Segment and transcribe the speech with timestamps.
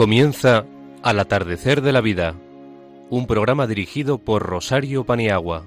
[0.00, 0.64] Comienza
[1.02, 2.34] Al atardecer de la vida,
[3.10, 5.66] un programa dirigido por Rosario Paniagua.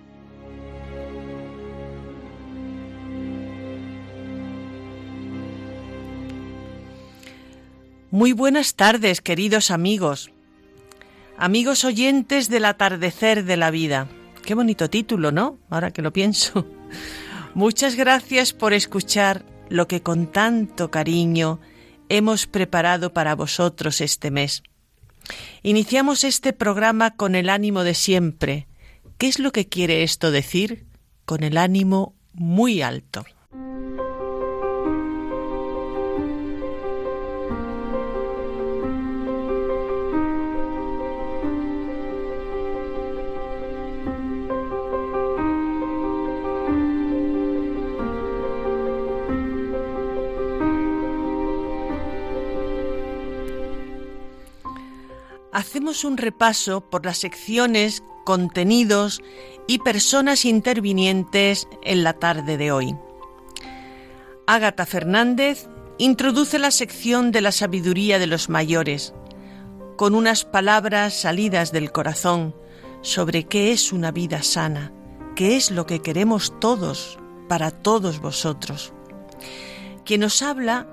[8.09, 10.31] Muy buenas tardes, queridos amigos.
[11.37, 14.07] Amigos oyentes del atardecer de la vida.
[14.43, 15.59] Qué bonito título, ¿no?
[15.69, 16.65] Ahora que lo pienso.
[17.53, 21.59] Muchas gracias por escuchar lo que con tanto cariño
[22.09, 24.63] hemos preparado para vosotros este mes.
[25.61, 28.67] Iniciamos este programa con el ánimo de siempre.
[29.17, 30.85] ¿Qué es lo que quiere esto decir?
[31.25, 33.25] Con el ánimo muy alto.
[55.73, 59.23] Hacemos un repaso por las secciones, contenidos
[59.67, 62.95] y personas intervinientes en la tarde de hoy.
[64.45, 69.15] Ágata Fernández introduce la sección de la sabiduría de los mayores,
[69.97, 72.55] con unas palabras salidas del corazón
[73.01, 74.93] sobre qué es una vida sana,
[75.35, 77.17] qué es lo que queremos todos
[77.49, 78.93] para todos vosotros.
[80.05, 80.87] Quien nos habla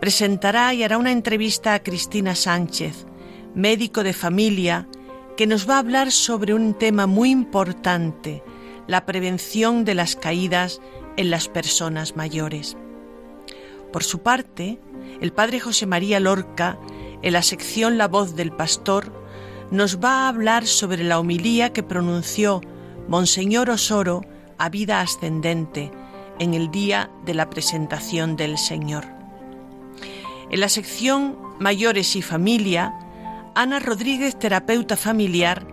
[0.00, 3.06] presentará y hará una entrevista a Cristina Sánchez,
[3.54, 4.88] médico de familia,
[5.36, 8.42] que nos va a hablar sobre un tema muy importante,
[8.86, 10.80] la prevención de las caídas
[11.16, 12.76] en las personas mayores.
[13.92, 14.78] Por su parte,
[15.20, 16.78] el padre José María Lorca,
[17.22, 19.12] en la sección La voz del pastor,
[19.70, 22.60] nos va a hablar sobre la homilía que pronunció
[23.08, 24.22] Monseñor Osoro
[24.58, 25.90] a vida ascendente
[26.38, 29.04] en el día de la presentación del Señor.
[30.50, 32.94] En la sección Mayores y Familia,
[33.54, 35.66] Ana Rodríguez, terapeuta familiar,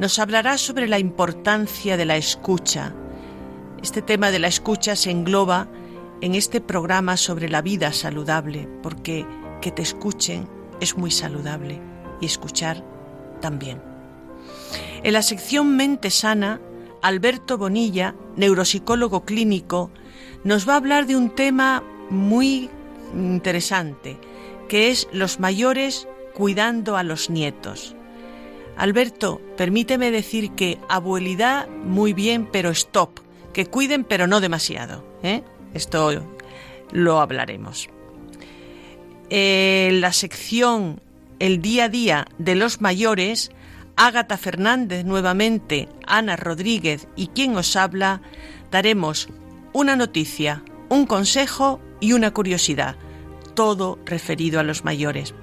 [0.00, 2.94] nos hablará sobre la importancia de la escucha.
[3.80, 5.68] Este tema de la escucha se engloba
[6.20, 9.24] en este programa sobre la vida saludable, porque
[9.60, 10.48] que te escuchen
[10.80, 11.80] es muy saludable
[12.20, 12.84] y escuchar
[13.40, 13.80] también.
[15.04, 16.60] En la sección Mente Sana,
[17.02, 19.92] Alberto Bonilla, neuropsicólogo clínico,
[20.42, 22.68] nos va a hablar de un tema muy
[23.14, 24.18] interesante,
[24.68, 27.94] que es los mayores cuidando a los nietos.
[28.76, 33.20] Alberto, permíteme decir que abuelidad muy bien, pero stop,
[33.52, 35.04] que cuiden pero no demasiado.
[35.22, 35.42] ¿eh?
[35.74, 36.24] Esto
[36.90, 37.88] lo hablaremos.
[39.30, 41.00] En la sección
[41.38, 43.50] El día a día de los mayores,
[43.96, 48.22] Ágata Fernández nuevamente, Ana Rodríguez y quien os habla,
[48.70, 49.28] daremos
[49.72, 52.96] una noticia, un consejo y una curiosidad,
[53.54, 55.34] todo referido a los mayores.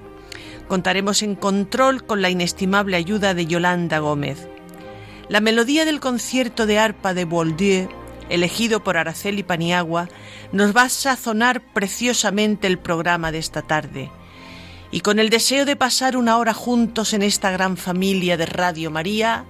[0.70, 4.46] Contaremos en control con la inestimable ayuda de Yolanda Gómez.
[5.28, 7.88] La melodía del concierto de arpa de Boldieu,
[8.28, 10.08] elegido por Araceli Paniagua,
[10.52, 14.12] nos va a sazonar preciosamente el programa de esta tarde.
[14.92, 18.92] Y con el deseo de pasar una hora juntos en esta gran familia de Radio
[18.92, 19.46] María,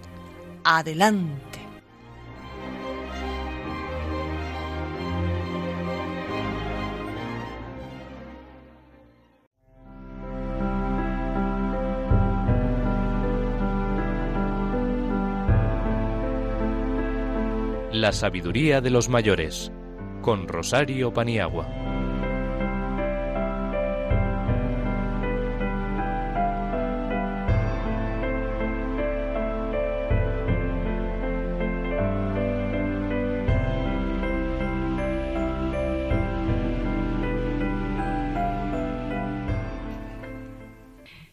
[0.65, 1.50] adelante.
[18.01, 19.71] La sabiduría de los mayores,
[20.23, 21.69] con Rosario Paniagua.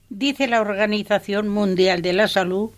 [0.09, 2.71] Dice la Organización Mundial de la Salud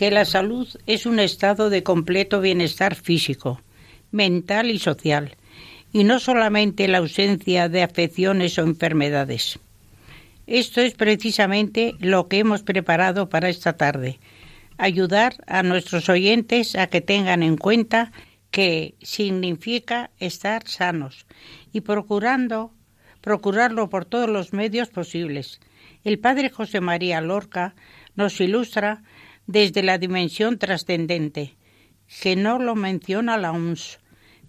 [0.00, 3.60] que la salud es un estado de completo bienestar físico,
[4.12, 5.36] mental y social,
[5.92, 9.58] y no solamente la ausencia de afecciones o enfermedades.
[10.46, 14.20] Esto es precisamente lo que hemos preparado para esta tarde,
[14.78, 18.10] ayudar a nuestros oyentes a que tengan en cuenta
[18.50, 21.26] que significa estar sanos
[21.74, 22.72] y procurando
[23.20, 25.60] procurarlo por todos los medios posibles.
[26.04, 27.74] El padre José María Lorca
[28.16, 29.02] nos ilustra
[29.50, 31.56] desde la dimensión trascendente,
[32.22, 33.98] que no lo menciona la OMS,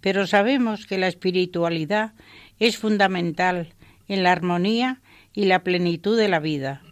[0.00, 2.12] pero sabemos que la espiritualidad
[2.60, 3.74] es fundamental
[4.06, 5.00] en la armonía
[5.34, 6.82] y la plenitud de la vida.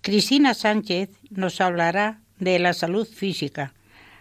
[0.00, 3.72] Cristina Sánchez nos hablará de la salud física,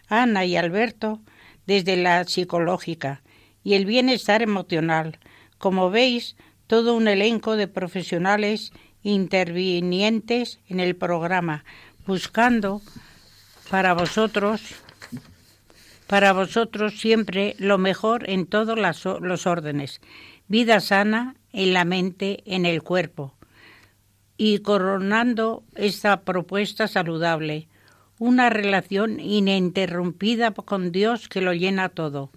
[0.10, 1.20] Ana y Alberto
[1.66, 3.24] desde la psicológica
[3.64, 5.18] y el bienestar emocional.
[5.58, 6.36] Como veis,
[6.68, 11.66] todo un elenco de profesionales intervinientes en el programa,
[12.06, 12.82] buscando
[13.70, 14.62] para vosotros
[16.08, 20.00] para vosotros siempre lo mejor en todos los órdenes,
[20.48, 23.36] vida sana en la mente, en el cuerpo,
[24.38, 27.68] y coronando esta propuesta saludable,
[28.20, 32.32] una relación ininterrumpida con Dios que lo llena todo.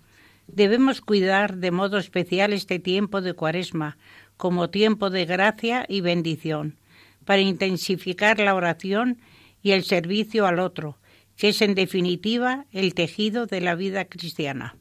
[0.49, 3.99] Debemos cuidar de modo especial este tiempo de cuaresma
[4.37, 6.77] como tiempo de gracia y bendición,
[7.25, 9.19] para intensificar la oración
[9.63, 10.97] y el servicio al otro,
[11.41, 14.77] que es en definitiva el tejido de la vida cristiana.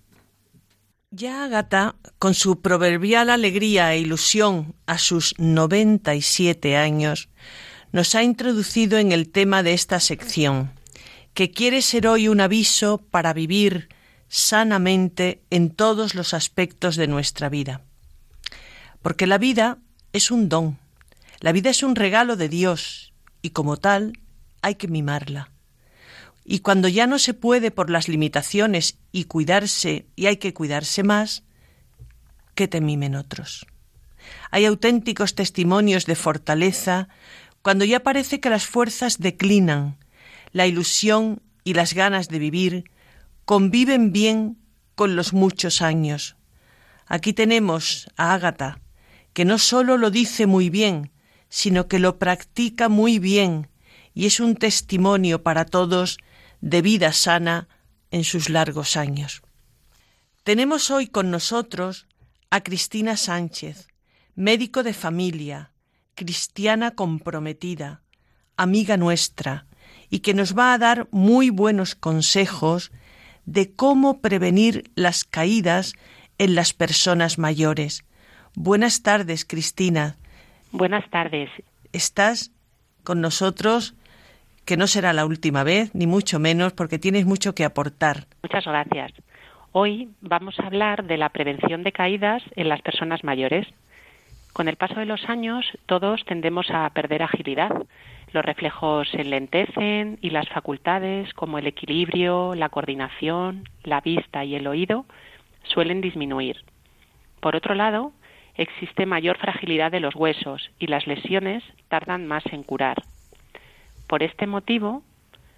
[1.10, 7.30] Ya Ágata, con su proverbial alegría e ilusión a sus 97 años,
[7.94, 10.74] nos ha introducido en el tema de esta sección,
[11.34, 13.88] que quiere ser hoy un aviso para vivir
[14.28, 17.86] sanamente en todos los aspectos de nuestra vida.
[19.02, 19.78] Porque la vida
[20.12, 20.78] es un don,
[21.40, 24.20] la vida es un regalo de Dios y como tal
[24.62, 25.54] hay que mimarla.
[26.52, 31.04] Y cuando ya no se puede por las limitaciones y cuidarse y hay que cuidarse
[31.04, 31.44] más,
[32.56, 33.68] que te mimen otros.
[34.50, 37.08] Hay auténticos testimonios de fortaleza
[37.62, 40.00] cuando ya parece que las fuerzas declinan,
[40.52, 42.92] la ilusión y las ganas de vivir
[43.46, 44.58] conviven bien
[44.96, 46.36] con los muchos años.
[47.06, 48.80] Aquí tenemos a Ágata,
[49.34, 51.12] que no sólo lo dice muy bien,
[51.48, 53.70] sino que lo practica muy bien
[54.16, 56.18] y es un testimonio para todos
[56.62, 57.68] de vida sana
[58.12, 59.42] en sus largos años.
[60.44, 62.08] Tenemos hoy con nosotros
[62.50, 63.88] a Cristina Sánchez,
[64.36, 65.72] médico de familia,
[66.16, 68.02] cristiana comprometida,
[68.58, 69.68] amiga nuestra,
[70.10, 72.92] y que nos va a dar muy buenos consejos
[73.46, 75.94] de cómo prevenir las caídas
[76.38, 78.06] en las personas mayores.
[78.56, 80.18] Buenas tardes, Cristina.
[80.72, 81.50] Buenas tardes.
[81.94, 82.52] Estás
[83.04, 83.96] con nosotros
[84.70, 88.28] que no será la última vez, ni mucho menos, porque tienes mucho que aportar.
[88.44, 89.12] Muchas gracias.
[89.72, 93.66] Hoy vamos a hablar de la prevención de caídas en las personas mayores.
[94.54, 97.72] Con el paso de los años, todos tendemos a perder agilidad.
[98.32, 104.54] Los reflejos se enlentecen y las facultades como el equilibrio, la coordinación, la vista y
[104.54, 105.06] el oído
[105.64, 106.58] suelen disminuir.
[107.40, 108.12] Por otro lado,
[108.54, 113.02] existe mayor fragilidad de los huesos y las lesiones tardan más en curar.
[114.10, 115.04] Por este motivo,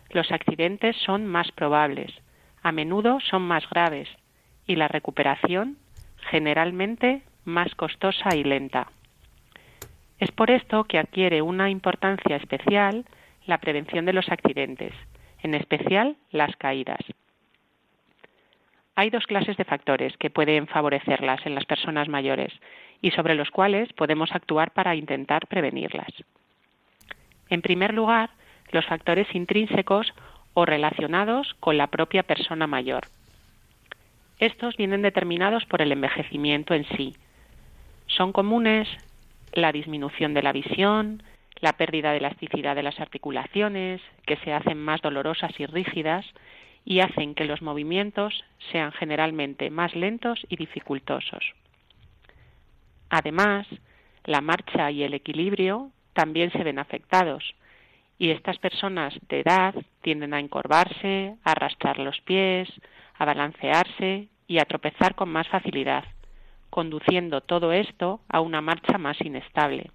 [0.09, 2.11] los accidentes son más probables,
[2.61, 4.09] a menudo son más graves
[4.67, 5.77] y la recuperación
[6.29, 8.87] generalmente más costosa y lenta.
[10.19, 13.05] Es por esto que adquiere una importancia especial
[13.45, 14.93] la prevención de los accidentes,
[15.41, 16.99] en especial las caídas.
[18.95, 22.51] Hay dos clases de factores que pueden favorecerlas en las personas mayores
[23.01, 26.11] y sobre los cuales podemos actuar para intentar prevenirlas.
[27.49, 28.29] En primer lugar,
[28.71, 30.13] los factores intrínsecos
[30.53, 33.07] o relacionados con la propia persona mayor.
[34.39, 37.15] Estos vienen determinados por el envejecimiento en sí.
[38.07, 38.87] Son comunes
[39.53, 41.23] la disminución de la visión,
[41.59, 46.25] la pérdida de elasticidad de las articulaciones, que se hacen más dolorosas y rígidas
[46.83, 51.53] y hacen que los movimientos sean generalmente más lentos y dificultosos.
[53.09, 53.67] Además,
[54.25, 57.53] la marcha y el equilibrio también se ven afectados,
[58.17, 62.69] y estas personas de edad tienden a encorvarse, a arrastrar los pies,
[63.17, 66.03] a balancearse y a tropezar con más facilidad,
[66.69, 69.91] conduciendo todo esto a una marcha más inestable.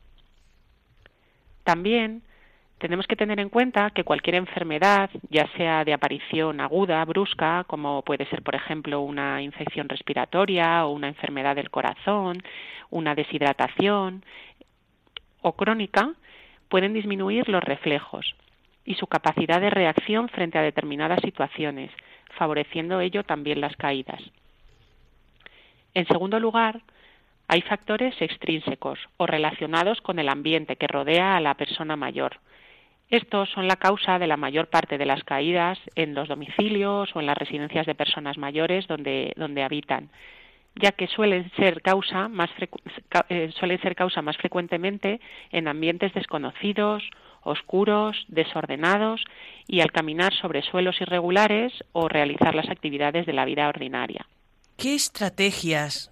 [1.64, 2.22] También
[2.78, 8.02] tenemos que tener en cuenta que cualquier enfermedad, ya sea de aparición aguda, brusca, como
[8.02, 12.42] puede ser, por ejemplo, una infección respiratoria o una enfermedad del corazón,
[12.90, 14.24] una deshidratación,
[15.40, 16.12] o crónica,
[16.68, 18.34] pueden disminuir los reflejos
[18.84, 21.90] y su capacidad de reacción frente a determinadas situaciones,
[22.36, 24.22] favoreciendo ello también las caídas.
[25.94, 26.82] En segundo lugar,
[27.48, 32.40] hay factores extrínsecos o relacionados con el ambiente que rodea a la persona mayor.
[33.08, 37.20] Estos son la causa de la mayor parte de las caídas en los domicilios o
[37.20, 40.10] en las residencias de personas mayores donde, donde habitan,
[40.76, 42.50] ya que suelen ser causa más
[43.28, 47.02] eh, suelen ser causa más frecuentemente en ambientes desconocidos,
[47.42, 49.24] oscuros, desordenados
[49.66, 54.26] y al caminar sobre suelos irregulares o realizar las actividades de la vida ordinaria.
[54.76, 56.10] ¿Qué estrategias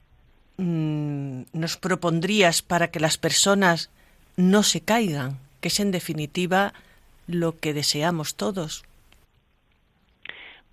[0.57, 3.91] mm, nos propondrías para que las personas
[4.37, 6.73] no se caigan, que es en definitiva
[7.27, 8.85] lo que deseamos todos?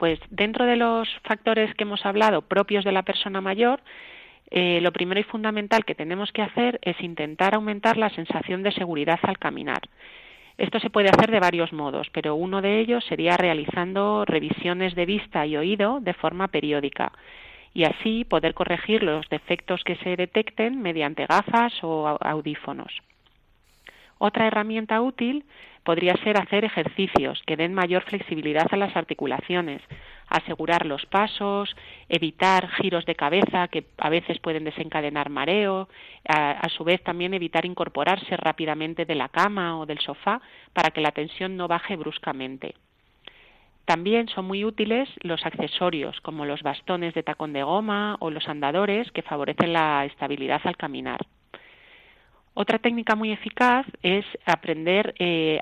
[0.02, 3.82] Pues dentro de los factores que hemos hablado propios de la persona mayor,
[4.50, 8.72] eh, lo primero y fundamental que tenemos que hacer es intentar aumentar la sensación de
[8.72, 9.82] seguridad al caminar.
[10.58, 15.06] Esto se puede hacer de varios modos, pero uno de ellos sería realizando revisiones de
[15.06, 17.12] vista y oído de forma periódica
[17.72, 22.92] y así poder corregir los defectos que se detecten mediante gafas o audífonos.
[24.18, 25.46] Otra herramienta útil
[25.84, 29.82] podría ser hacer ejercicios que den mayor flexibilidad a las articulaciones,
[30.28, 31.76] asegurar los pasos,
[32.08, 35.90] evitar giros de cabeza que a veces pueden desencadenar mareo,
[36.28, 40.42] a, su vez también evitar incorporarse rápidamente de la cama o del sofá
[40.74, 42.76] para que la tensión no baje bruscamente.
[43.86, 48.48] También son muy útiles los accesorios como los bastones de tacón de goma o los
[48.48, 51.20] andadores que favorecen la estabilidad al caminar.
[52.54, 55.60] Otra técnica muy eficaz es aprender eh,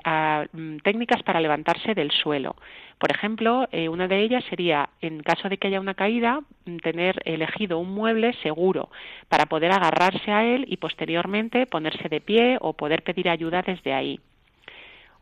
[0.52, 2.56] mm, técnicas para levantarse del suelo.
[2.98, 6.78] Por ejemplo, eh, una de ellas sería, en caso de que haya una caída, mm,
[6.78, 8.90] tener elegido un mueble seguro
[9.28, 13.92] para poder agarrarse a él y posteriormente ponerse de pie o poder pedir ayuda desde
[13.94, 14.18] ahí.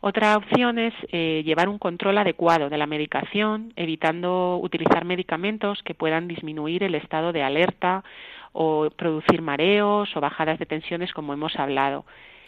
[0.00, 5.94] Otra opción es eh, llevar un control adecuado de la medicación, evitando utilizar medicamentos que
[5.94, 8.04] puedan disminuir el estado de alerta
[8.52, 12.04] o producir mareos o bajadas de tensiones como hemos hablado.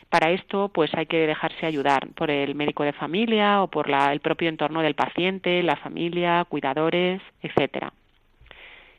[0.09, 4.21] Para esto, pues hay que dejarse ayudar por el médico de familia o por el
[4.21, 7.93] propio entorno del paciente, la familia, cuidadores, etcétera.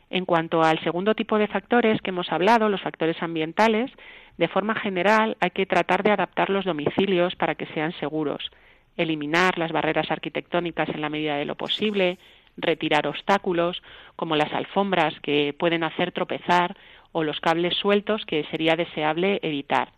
[0.09, 3.91] En cuanto al segundo tipo de factores que hemos hablado, los factores ambientales,
[4.37, 8.49] de forma general hay que tratar de adaptar los domicilios para que sean seguros,
[8.97, 12.17] eliminar las barreras arquitectónicas en la medida de lo posible,
[12.57, 13.81] retirar obstáculos
[14.15, 16.75] como las alfombras que pueden hacer tropezar
[17.11, 19.89] o los cables sueltos que sería deseable evitar.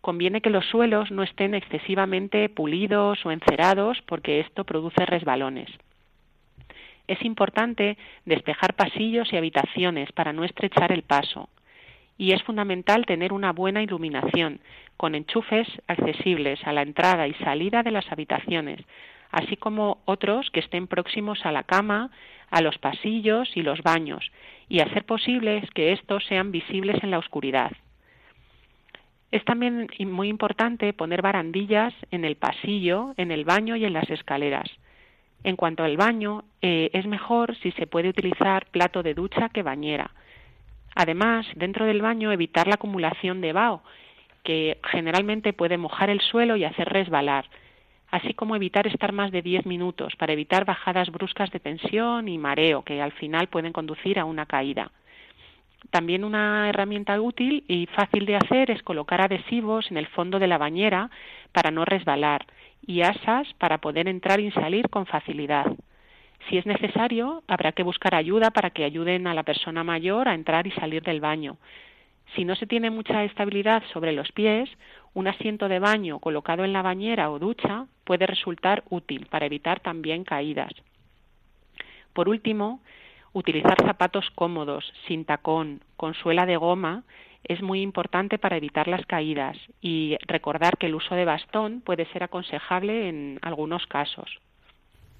[0.00, 5.70] Conviene que los suelos no estén excesivamente pulidos o encerados porque esto produce resbalones.
[7.06, 11.48] Es importante despejar pasillos y habitaciones para no estrechar el paso.
[12.18, 14.60] Y es fundamental tener una buena iluminación,
[14.96, 18.80] con enchufes accesibles a la entrada y salida de las habitaciones,
[19.32, 22.10] así como otros que estén próximos a la cama,
[22.50, 24.30] a los pasillos y los baños,
[24.68, 27.72] y hacer posible que estos sean visibles en la oscuridad.
[29.32, 34.08] Es también muy importante poner barandillas en el pasillo, en el baño y en las
[34.10, 34.68] escaleras.
[35.42, 39.62] En cuanto al baño, eh, es mejor si se puede utilizar plato de ducha que
[39.62, 40.10] bañera.
[40.94, 43.82] Además, dentro del baño evitar la acumulación de vaho,
[44.44, 47.46] que generalmente puede mojar el suelo y hacer resbalar,
[48.12, 52.38] así como evitar estar más de 10 minutos para evitar bajadas bruscas de tensión y
[52.38, 54.92] mareo que al final pueden conducir a una caída.
[55.90, 60.46] También una herramienta útil y fácil de hacer es colocar adhesivos en el fondo de
[60.46, 61.10] la bañera
[61.52, 62.46] para no resbalar
[62.86, 65.72] y asas para poder entrar y salir con facilidad.
[66.48, 70.34] Si es necesario, habrá que buscar ayuda para que ayuden a la persona mayor a
[70.34, 71.56] entrar y salir del baño.
[72.34, 74.68] Si no se tiene mucha estabilidad sobre los pies,
[75.14, 79.80] un asiento de baño colocado en la bañera o ducha puede resultar útil para evitar
[79.80, 80.72] también caídas.
[82.12, 82.80] Por último,
[83.32, 87.04] utilizar zapatos cómodos, sin tacón, con suela de goma,
[87.44, 92.06] es muy importante para evitar las caídas y recordar que el uso de bastón puede
[92.12, 94.38] ser aconsejable en algunos casos.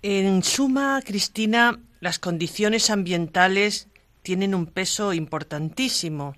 [0.03, 3.89] En suma, Cristina, las condiciones ambientales
[4.23, 6.35] tienen un peso importantísimo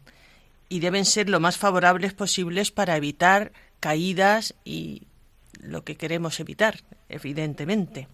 [0.69, 5.03] y deben ser lo más favorables posibles para evitar caídas y
[5.63, 6.75] lo que queremos evitar,
[7.09, 8.09] evidentemente.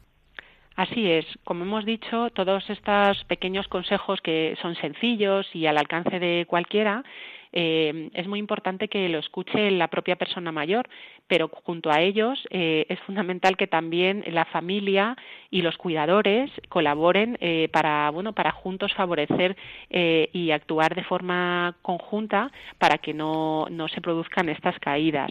[0.76, 6.19] Así es, como hemos dicho, todos estos pequeños consejos que son sencillos y al alcance
[6.19, 7.04] de cualquiera
[7.52, 10.88] eh, es muy importante que lo escuche la propia persona mayor,
[11.26, 15.16] pero junto a ellos eh, es fundamental que también la familia
[15.50, 19.57] y los cuidadores colaboren eh, para, bueno, para juntos favorecer
[19.90, 25.30] y actuar de forma conjunta para que no, no se produzcan estas caídas.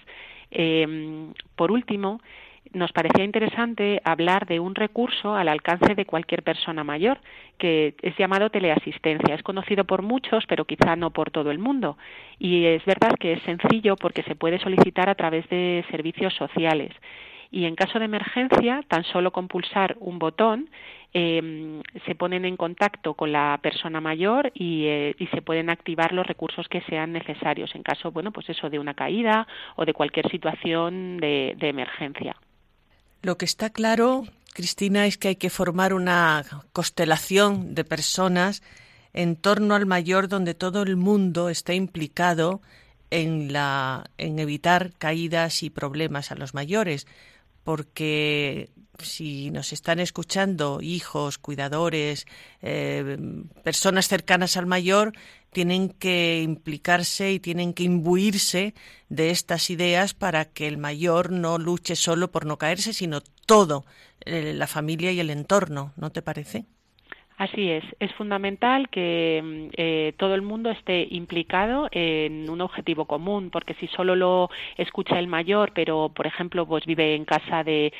[1.55, 2.19] por último,
[2.73, 7.19] nos parecía interesante hablar de un recurso al alcance de cualquier persona mayor,
[7.57, 9.35] que es llamado teleasistencia.
[9.35, 11.97] Es conocido por muchos, pero quizá no por todo el mundo.
[12.38, 16.93] Y es verdad que es sencillo porque se puede solicitar a través de servicios sociales.
[17.51, 20.69] Y en caso de emergencia, tan solo con pulsar un botón,
[21.15, 26.13] eh, se ponen en contacto con la persona mayor y, eh, y, se pueden activar
[26.13, 29.93] los recursos que sean necesarios en caso, bueno, pues eso de una caída o de
[29.95, 32.35] cualquier situación de emergencia.
[33.21, 38.63] Lo que está claro, Cristina, es que hay que formar una constelación de personas
[39.13, 42.61] en torno al mayor donde todo el mundo está implicado
[43.09, 47.07] en, la, en evitar caídas y problemas a los mayores,
[47.63, 52.25] porque si nos están escuchando hijos, cuidadores,
[52.61, 53.17] eh,
[53.63, 55.13] personas cercanas al mayor,
[55.51, 58.74] tienen que implicarse y tienen que imbuirse
[59.10, 63.86] de estas ideas para que el mayor no luche solo por no caerse, sino todo,
[64.25, 66.65] eh, la familia y el entorno, ¿no te parece?
[67.39, 73.05] Así es, es fundamental que mm, eh, todo el mundo esté implicado en un objetivo
[73.05, 77.63] común, porque si solo lo escucha el mayor, pero por ejemplo, pues vive en casa
[77.63, 77.93] de,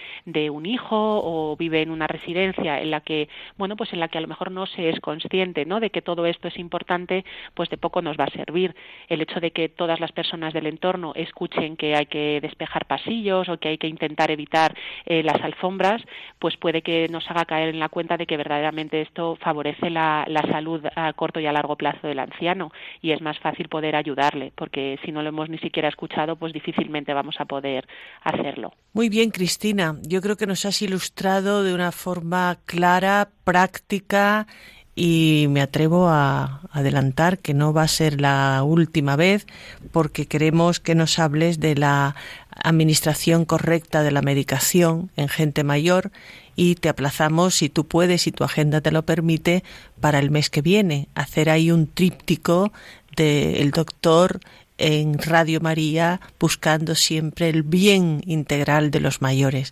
[0.51, 4.17] un hijo o vive en una residencia en la que, bueno, pues en la que
[4.17, 5.79] a lo mejor no se es consciente, ¿no?
[5.79, 8.75] De que todo esto es importante, pues de poco nos va a servir.
[9.08, 13.48] El hecho de que todas las personas del entorno escuchen que hay que despejar pasillos
[13.48, 16.01] o que hay que intentar evitar eh, las alfombras,
[16.39, 20.25] pues puede que nos haga caer en la cuenta de que verdaderamente esto favorece la,
[20.50, 22.71] salud a corto y a largo plazo del anciano
[23.01, 26.53] y es más fácil poder ayudarle, porque si no lo hemos ni siquiera escuchado, pues
[26.53, 27.88] difícilmente vamos a poder
[28.24, 28.74] hacerlo.
[28.93, 29.95] Muy bien, Cristina.
[30.03, 34.48] Yo creo que nos has ilustrado de una forma clara, práctica
[34.95, 39.48] y me atrevo a adelantar que no va a ser la última vez
[39.93, 42.15] porque queremos que nos hables de la
[42.51, 46.12] administración correcta de la medicación en gente mayor
[46.60, 49.63] y te aplazamos, si tú puedes, si tu agenda te lo permite,
[50.01, 52.74] para el mes que viene, hacer ahí un tríptico
[53.16, 54.42] del doctor
[54.78, 59.72] en Radio María buscando siempre el bien integral de los mayores.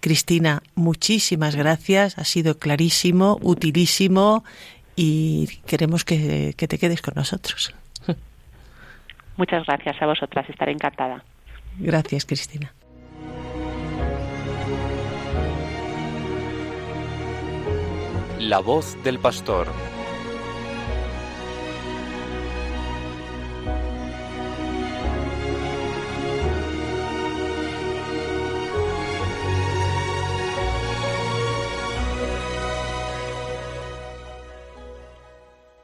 [0.00, 4.44] Cristina, muchísimas gracias, ha sido clarísimo, utilísimo
[4.94, 7.74] y queremos que, que te quedes con nosotros.
[9.38, 11.24] Muchas gracias a vosotras, estaré encantada.
[11.78, 12.74] Gracias, Cristina.
[18.40, 19.66] La voz del pastor.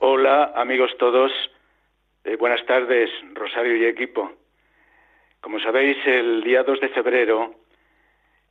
[0.00, 1.32] Hola amigos todos,
[2.24, 4.30] eh, buenas tardes Rosario y equipo.
[5.40, 7.61] Como sabéis, el día 2 de febrero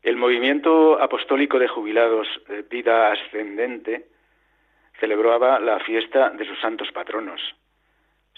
[0.04, 4.08] el movimiento apostólico de jubilados de vida ascendente
[5.00, 7.42] celebraba la fiesta de sus santos patronos,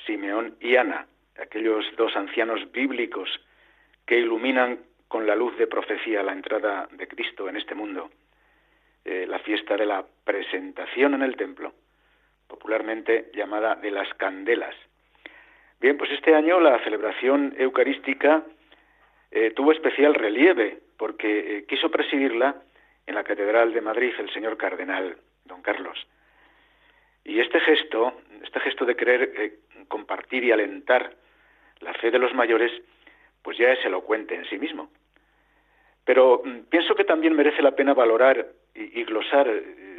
[0.06, 1.08] Simeón y Ana,
[1.40, 3.30] aquellos dos ancianos bíblicos
[4.06, 8.10] que iluminan con la luz de profecía la entrada de Cristo en este mundo,
[9.06, 11.74] eh, la fiesta de la presentación en el templo,
[12.48, 14.76] popularmente llamada de las candelas.
[15.80, 18.44] Bien, pues este año la celebración eucarística
[19.36, 22.56] eh, tuvo especial relieve porque eh, quiso presidirla
[23.08, 25.98] en la Catedral de Madrid el señor cardenal, don Carlos.
[27.26, 29.54] Y este gesto, este gesto de querer eh,
[29.88, 31.16] compartir y alentar
[31.80, 32.72] la fe de los mayores,
[33.42, 34.92] pues ya es elocuente en sí mismo.
[36.06, 39.50] Pero mm, pienso que también merece la pena valorar y, glosar,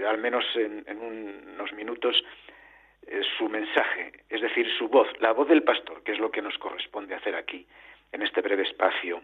[0.06, 2.24] al menos en, unos minutos,
[3.36, 6.56] su mensaje, es decir, su voz, la voz del pastor, que es lo que nos
[6.58, 7.66] corresponde hacer aquí,
[8.14, 9.22] en este breve espacio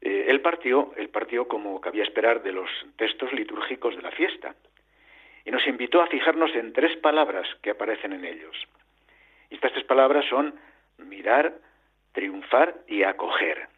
[0.00, 4.54] eh, él partió, él partió como cabía esperar de los textos litúrgicos de la fiesta
[5.44, 8.56] y nos invitó a fijarnos en tres palabras que aparecen en ellos.
[9.50, 10.54] Y estas tres palabras son
[10.98, 11.54] mirar,
[12.12, 13.68] triunfar y acoger.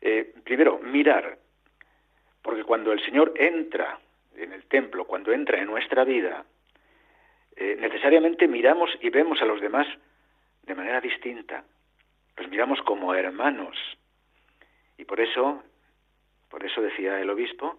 [0.00, 1.38] Eh, primero, mirar,
[2.42, 3.98] porque cuando el Señor entra
[4.36, 6.44] en el templo, cuando entra en nuestra vida,
[7.56, 9.86] eh, necesariamente miramos y vemos a los demás
[10.64, 11.64] de manera distinta.
[12.36, 13.76] Los miramos como hermanos,
[14.98, 15.62] y por eso,
[16.50, 17.78] por eso decía el obispo,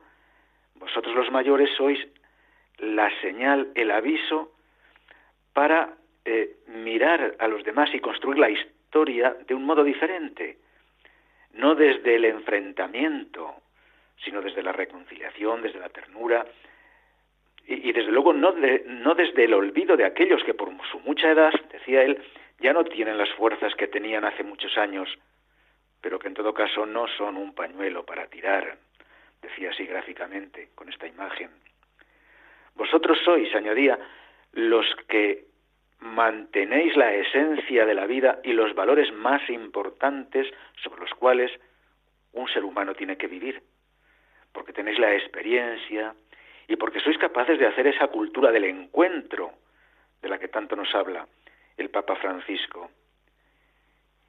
[0.76, 2.00] vosotros los mayores sois
[2.80, 4.52] la señal, el aviso
[5.54, 10.58] para eh, mirar a los demás y construir la historia de un modo diferente,
[11.54, 13.56] no desde el enfrentamiento,
[14.24, 16.46] sino desde la reconciliación, desde la ternura,
[17.70, 21.52] y, desde luego no, no desde el olvido de aquellos que por su mucha edad,
[21.72, 22.18] decía él,
[22.60, 25.10] ya no tienen las fuerzas que tenían hace muchos años,
[26.02, 28.78] pero que en todo caso no son un pañuelo para tirar,
[29.42, 31.50] decía así gráficamente con esta imagen.
[32.76, 33.98] Vosotros sois, añadía,
[34.54, 35.46] los que
[36.00, 40.48] mantenéis la esencia de la vida y los valores más importantes
[40.84, 41.52] sobre los cuales
[42.34, 43.62] un ser humano tiene que vivir,
[44.52, 46.14] porque tenéis la experiencia
[46.68, 49.54] y porque sois capaces de hacer esa cultura del encuentro
[50.22, 51.28] de la que tanto nos habla
[51.78, 52.90] el Papa Francisco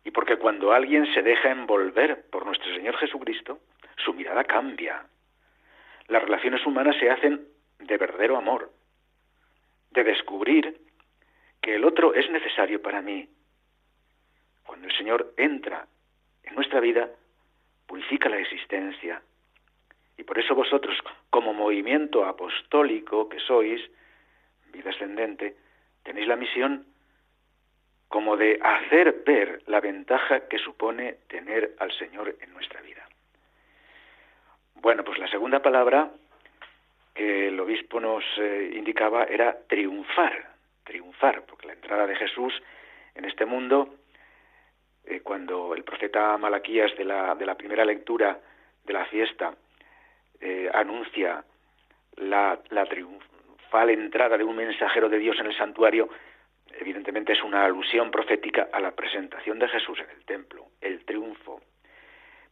[0.08, 3.60] y porque cuando alguien se deja envolver por nuestro Señor Jesucristo,
[3.96, 5.04] su mirada cambia.
[6.06, 7.46] Las relaciones humanas se hacen
[7.78, 8.72] de verdadero amor,
[9.90, 10.80] de descubrir
[11.60, 13.28] que el otro es necesario para mí.
[14.64, 15.86] Cuando el Señor entra
[16.44, 17.10] en nuestra vida,
[17.86, 19.20] purifica la existencia
[20.16, 20.96] Y por eso vosotros,
[21.28, 23.80] como movimiento apostólico que sois,
[24.72, 25.54] vida ascendente,
[26.02, 26.86] tenéis la misión
[28.08, 33.06] como de hacer ver la ventaja que supone tener al Señor en nuestra vida.
[34.76, 36.10] Bueno, pues la segunda palabra
[37.14, 40.50] que el obispo nos eh, indicaba era triunfar,
[40.84, 42.54] triunfar, porque la entrada de Jesús
[43.14, 43.96] en este mundo,
[45.04, 48.38] eh, cuando el profeta Malaquías de la, de la primera lectura
[48.84, 49.52] de la fiesta
[50.40, 51.44] eh, anuncia
[52.16, 56.08] la, la triunfal entrada de un mensajero de Dios en el santuario,
[56.80, 61.60] evidentemente es una alusión profética a la presentación de Jesús en el templo, el triunfo.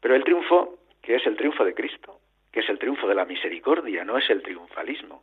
[0.01, 2.21] Pero el triunfo, que es el triunfo de Cristo,
[2.53, 5.23] que es el triunfo de la misericordia, no es el triunfalismo,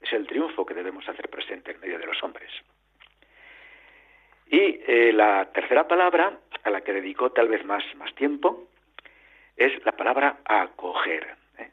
[0.00, 2.50] es el triunfo que debemos hacer presente en medio de los hombres.
[4.46, 7.82] Y eh, la tercera palabra, a la que dedicó tal vez más,
[8.14, 8.68] tiempo,
[9.56, 11.36] es la palabra acoger.
[11.58, 11.70] ¿eh?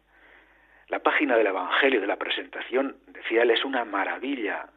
[0.87, 4.69] La página del Evangelio de la presentación, decía él, es una maravilla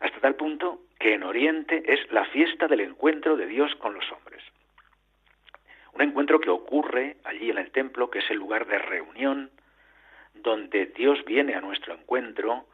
[0.00, 4.10] hasta tal punto que en Oriente es la fiesta del encuentro de Dios con los
[4.12, 4.42] hombres.
[5.92, 9.50] Un encuentro que ocurre allí en el templo, que es el lugar de reunión,
[10.34, 12.66] donde Dios viene a nuestro encuentro,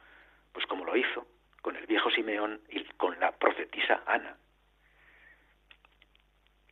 [0.52, 1.26] pues como lo hizo
[1.62, 4.36] con el viejo Simeón y con la profetisa Ana,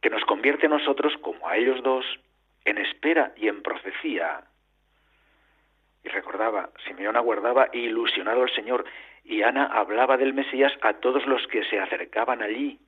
[0.03, 2.05] que nos convierte a nosotros, como a ellos dos,
[2.65, 4.43] en espera y en profecía.
[6.03, 8.85] Y recordaba, Simeón aguardaba ilusionado al Señor
[9.31, 12.81] y Ana hablaba del Mesías a todos los que se acercaban allí,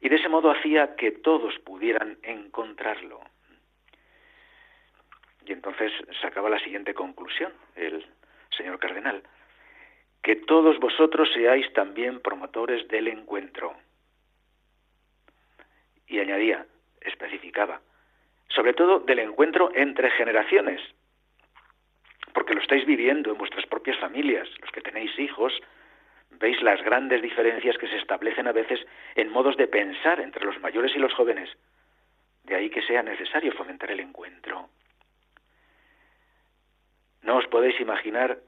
[0.00, 3.20] y de ese modo hacía que todos pudieran encontrarlo.
[5.46, 8.04] Y entonces sacaba la siguiente conclusión el
[8.56, 9.22] señor cardenal,
[10.20, 13.76] que todos vosotros seáis también promotores del encuentro.
[16.08, 16.66] Y añadía,
[17.02, 17.80] especificaba,
[18.48, 20.80] sobre todo del encuentro entre generaciones,
[22.46, 25.52] porque lo estáis viviendo en vuestras propias familias, los que tenéis hijos,
[26.38, 30.60] veis las grandes diferencias que se establecen a veces en modos de pensar entre los
[30.60, 31.50] mayores y los jóvenes.
[32.44, 34.68] De ahí que sea necesario fomentar el encuentro.
[37.22, 38.38] No os podéis imaginar,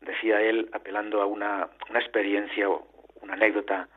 [0.00, 2.88] decía él, apelando a una, una experiencia o
[3.20, 3.88] una anécdota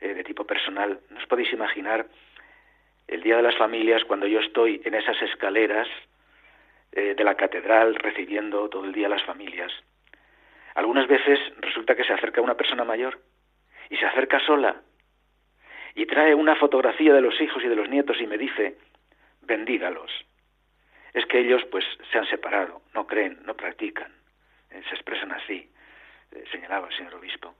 [0.00, 2.06] eh, de tipo personal, no os podéis imaginar
[3.06, 5.86] el Día de las Familias cuando yo estoy en esas escaleras
[6.96, 9.72] eh, de la catedral recibiendo todo el día a las familias.
[10.76, 13.18] Algunas veces resulta que se acerca una persona mayor
[13.90, 14.76] y se acerca sola
[15.96, 18.78] y trae una fotografía de los hijos y de los nietos y me dice,
[19.42, 20.08] bendígalos.
[21.12, 24.12] Es que ellos pues se han separado, no creen, no practican,
[24.70, 25.68] eh, se expresan así,
[26.30, 27.56] eh, señalaba el señor obispo.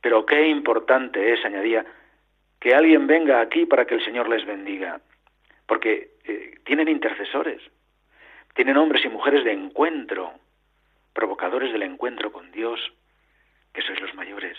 [0.00, 1.84] Pero qué importante es, añadía,
[2.58, 4.98] que alguien venga aquí para que el Señor les bendiga,
[5.66, 6.08] porque
[6.64, 7.60] tienen intercesores,
[8.54, 10.32] tienen hombres y mujeres de encuentro,
[11.12, 12.80] provocadores del encuentro con Dios,
[13.72, 14.56] que sois los mayores.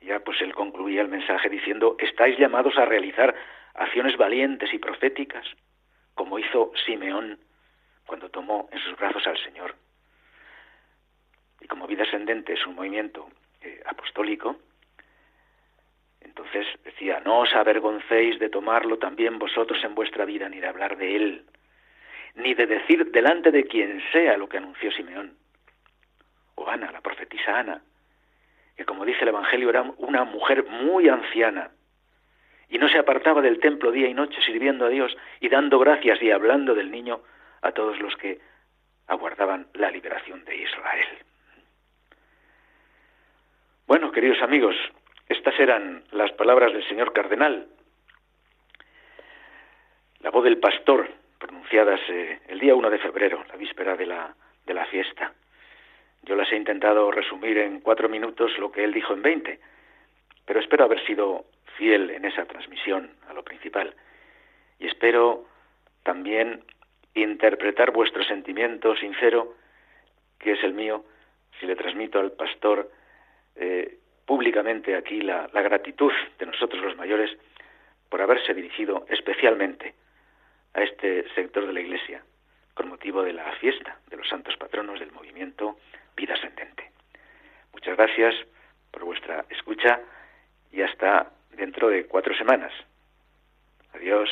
[0.00, 3.34] Ya pues él concluía el mensaje diciendo, estáis llamados a realizar
[3.74, 5.46] acciones valientes y proféticas,
[6.14, 7.38] como hizo Simeón
[8.06, 9.76] cuando tomó en sus brazos al Señor.
[11.60, 13.28] Y como vida ascendente es un movimiento
[13.60, 14.58] eh, apostólico,
[16.20, 20.96] entonces decía, no os avergoncéis de tomarlo también vosotros en vuestra vida, ni de hablar
[20.96, 21.44] de él,
[22.34, 25.36] ni de decir delante de quien sea lo que anunció Simeón.
[26.54, 27.82] O Ana, la profetisa Ana,
[28.76, 31.70] que como dice el Evangelio era una mujer muy anciana
[32.68, 36.22] y no se apartaba del templo día y noche sirviendo a Dios y dando gracias
[36.22, 37.20] y hablando del niño
[37.60, 38.40] a todos los que
[39.06, 41.06] aguardaban la liberación de Israel.
[43.86, 44.74] Bueno, queridos amigos,
[45.28, 47.66] estas eran las palabras del señor cardenal.
[50.20, 51.10] La voz del pastor
[51.42, 55.32] pronunciadas eh, el día 1 de febrero, la víspera de la, de la fiesta.
[56.22, 59.58] Yo las he intentado resumir en cuatro minutos lo que él dijo en veinte,
[60.46, 63.92] pero espero haber sido fiel en esa transmisión a lo principal.
[64.78, 65.46] Y espero
[66.04, 66.62] también
[67.14, 69.56] interpretar vuestro sentimiento sincero,
[70.38, 71.04] que es el mío,
[71.58, 72.88] si le transmito al pastor
[73.56, 77.36] eh, públicamente aquí la gratitud de nosotros los mayores
[78.08, 79.94] por haberse dirigido especialmente
[80.74, 82.22] a este sector de la Iglesia
[82.74, 85.78] con motivo de la fiesta de los santos patronos del movimiento
[86.16, 86.90] Vida Ascendente.
[87.72, 88.34] Muchas gracias
[88.90, 90.00] por vuestra escucha
[90.70, 92.72] y hasta dentro de cuatro semanas.
[93.94, 94.30] Adiós.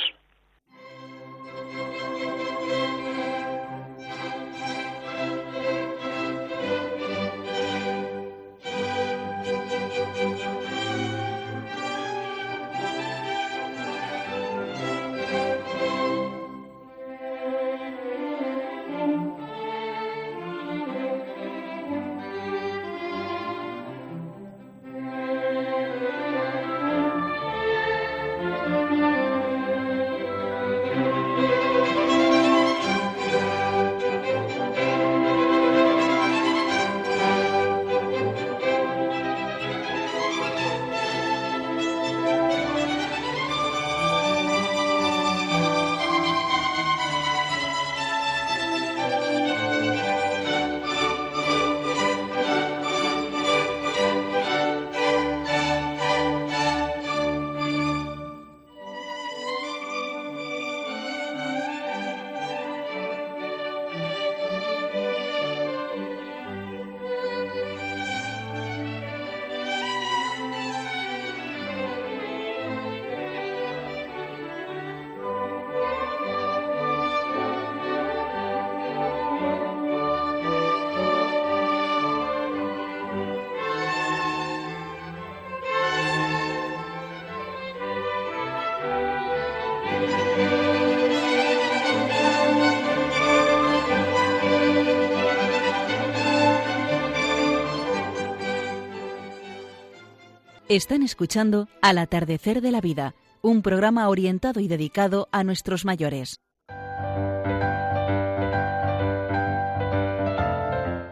[100.71, 106.37] Están escuchando Al atardecer de la vida, un programa orientado y dedicado a nuestros mayores.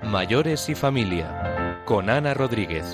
[0.04, 2.84] Mayores y familia, con Ana Rodríguez.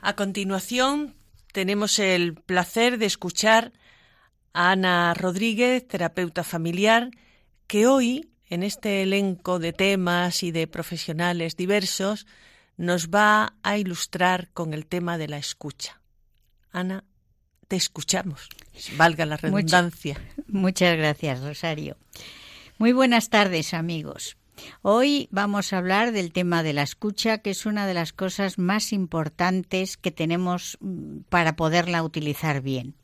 [0.00, 1.16] A continuación,
[1.52, 3.72] tenemos el placer de escuchar
[4.52, 7.10] a Ana Rodríguez, terapeuta familiar,
[7.66, 12.26] que hoy en este elenco de temas y de profesionales diversos,
[12.76, 16.00] nos va a ilustrar con el tema de la escucha.
[16.72, 17.04] Ana,
[17.68, 18.48] te escuchamos,
[18.96, 20.20] valga la redundancia.
[20.48, 21.96] muchas gracias, Rosario.
[22.78, 24.36] Muy buenas tardes, amigos.
[24.82, 28.58] Hoy vamos a hablar del tema de la escucha, que es una de las cosas
[28.58, 32.94] más importantes que tenemos mm, para poderla utilizar bien.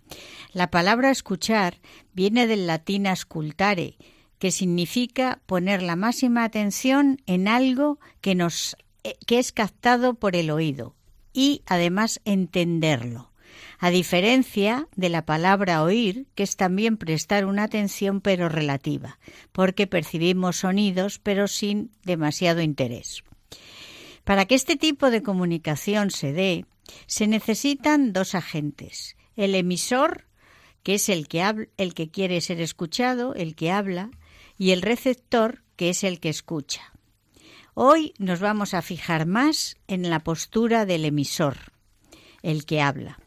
[0.53, 1.81] La palabra escuchar
[2.13, 3.97] viene del latín ascultare,
[4.39, 10.37] que significa poner la máxima atención en algo que nos eh, que es captado por
[10.37, 10.95] el oído
[11.33, 13.31] y además entenderlo.
[13.79, 19.19] A diferencia de la palabra oír, que es también prestar una atención pero relativa,
[19.53, 23.23] porque percibimos sonidos pero sin demasiado interés.
[24.25, 26.65] Para que este tipo de comunicación se dé,
[27.07, 30.27] se necesitan dos agentes, el emisor,
[30.83, 34.11] que es el que, el que quiere ser escuchado, el que habla,
[34.59, 36.93] y el receptor, que es el que escucha.
[37.75, 41.57] Hoy nos vamos a fijar más en la postura del emisor,
[42.43, 43.19] el que habla.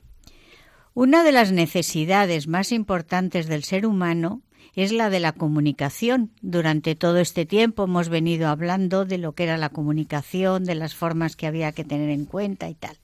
[0.94, 4.42] Una de las necesidades más importantes del ser humano
[4.76, 6.32] es la de la comunicación.
[6.42, 10.96] Durante todo este tiempo hemos venido hablando de lo que era la comunicación, de las
[10.96, 12.98] formas que había que tener en cuenta y tal.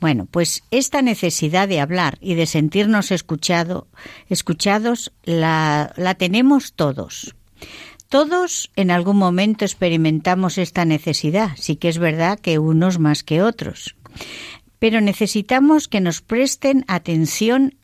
[0.00, 3.88] Bueno, pues esta necesidad de hablar y de sentirnos escuchado,
[4.28, 7.34] escuchados la, la tenemos todos.
[8.08, 13.42] Todos en algún momento experimentamos esta necesidad, sí que es verdad que unos más que
[13.42, 13.96] otros,
[14.78, 17.74] pero necesitamos que nos presten atención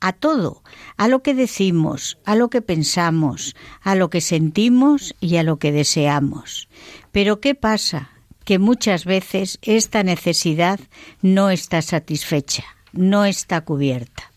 [0.00, 0.62] a todo,
[0.96, 5.58] a lo que decimos, a lo que pensamos, a lo que sentimos y a lo
[5.58, 6.68] que deseamos.
[7.12, 8.10] Pero ¿qué pasa?
[8.44, 10.80] Que muchas veces esta necesidad
[11.20, 14.32] no está satisfecha, no está cubierta.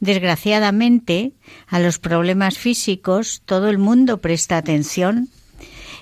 [0.00, 1.32] Desgraciadamente,
[1.66, 5.28] a los problemas físicos todo el mundo presta atención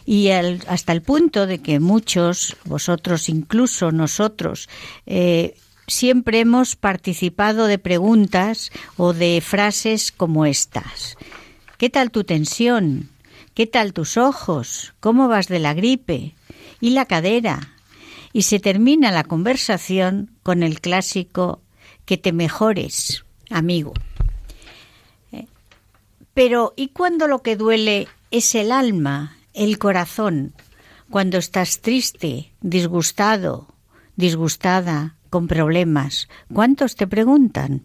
[0.07, 4.69] y hasta el punto de que muchos, vosotros incluso nosotros,
[5.05, 5.57] eh,
[5.89, 11.17] siempre hemos participado de preguntas o de frases como estas.
[11.77, 13.11] ¿Qué tal tu tensión?
[13.55, 14.95] ¿Qué tal tus ojos?
[15.01, 16.35] ¿Cómo vas de la gripe?
[16.81, 17.75] ¿Y la cadera?
[18.33, 21.63] Y se termina la conversación con el clásico
[22.05, 23.93] que te mejores amigo.
[25.33, 25.47] Eh,
[26.35, 30.55] pero ¿y cuando lo que duele es el alma, el corazón?
[31.11, 33.69] Cuando estás triste, disgustado,
[34.17, 37.83] disgustada, con problemas, ¿cuántos te preguntan?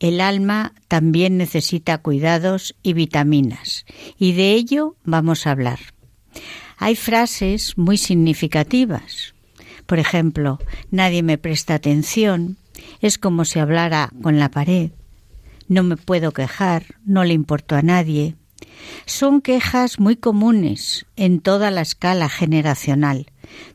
[0.00, 3.84] El alma también necesita cuidados y vitaminas,
[4.18, 5.80] y de ello vamos a hablar.
[6.76, 9.34] Hay frases muy significativas.
[9.86, 10.58] Por ejemplo,
[10.90, 12.58] nadie me presta atención,
[13.00, 14.90] es como si hablara con la pared.
[15.68, 18.36] No me puedo quejar, no le importo a nadie.
[19.06, 23.30] Son quejas muy comunes en toda la escala generacional,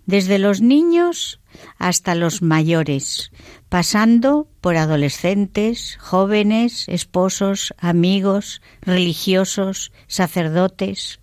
[0.06, 1.40] desde los niños
[1.78, 3.32] hasta los mayores,
[3.70, 11.20] pasando por adolescentes, jóvenes, esposos, amigos, religiosos, sacerdotes.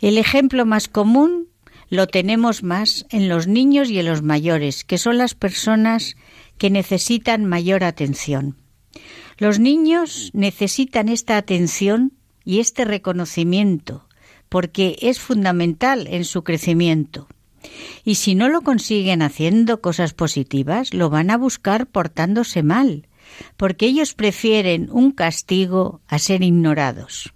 [0.00, 1.48] El ejemplo más común
[1.90, 6.16] lo tenemos más en los niños y en los mayores, que son las personas
[6.58, 8.56] que necesitan mayor atención.
[9.38, 12.12] Los niños necesitan esta atención
[12.44, 14.08] y este reconocimiento
[14.48, 17.28] porque es fundamental en su crecimiento.
[18.04, 23.08] Y si no lo consiguen haciendo cosas positivas, lo van a buscar portándose mal,
[23.56, 27.34] porque ellos prefieren un castigo a ser ignorados.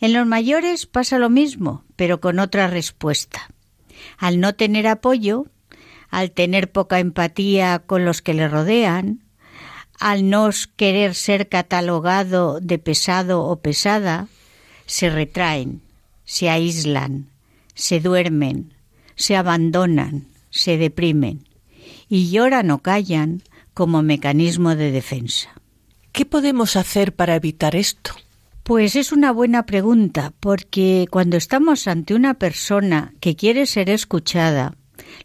[0.00, 3.50] En los mayores pasa lo mismo, pero con otra respuesta.
[4.16, 5.46] Al no tener apoyo,
[6.10, 9.20] al tener poca empatía con los que le rodean,
[9.98, 14.28] al no querer ser catalogado de pesado o pesada,
[14.86, 15.82] se retraen,
[16.24, 17.28] se aíslan,
[17.74, 18.72] se duermen,
[19.14, 21.46] se abandonan, se deprimen
[22.08, 23.42] y lloran o callan
[23.74, 25.50] como mecanismo de defensa.
[26.12, 28.12] ¿Qué podemos hacer para evitar esto?
[28.64, 34.74] Pues es una buena pregunta, porque cuando estamos ante una persona que quiere ser escuchada,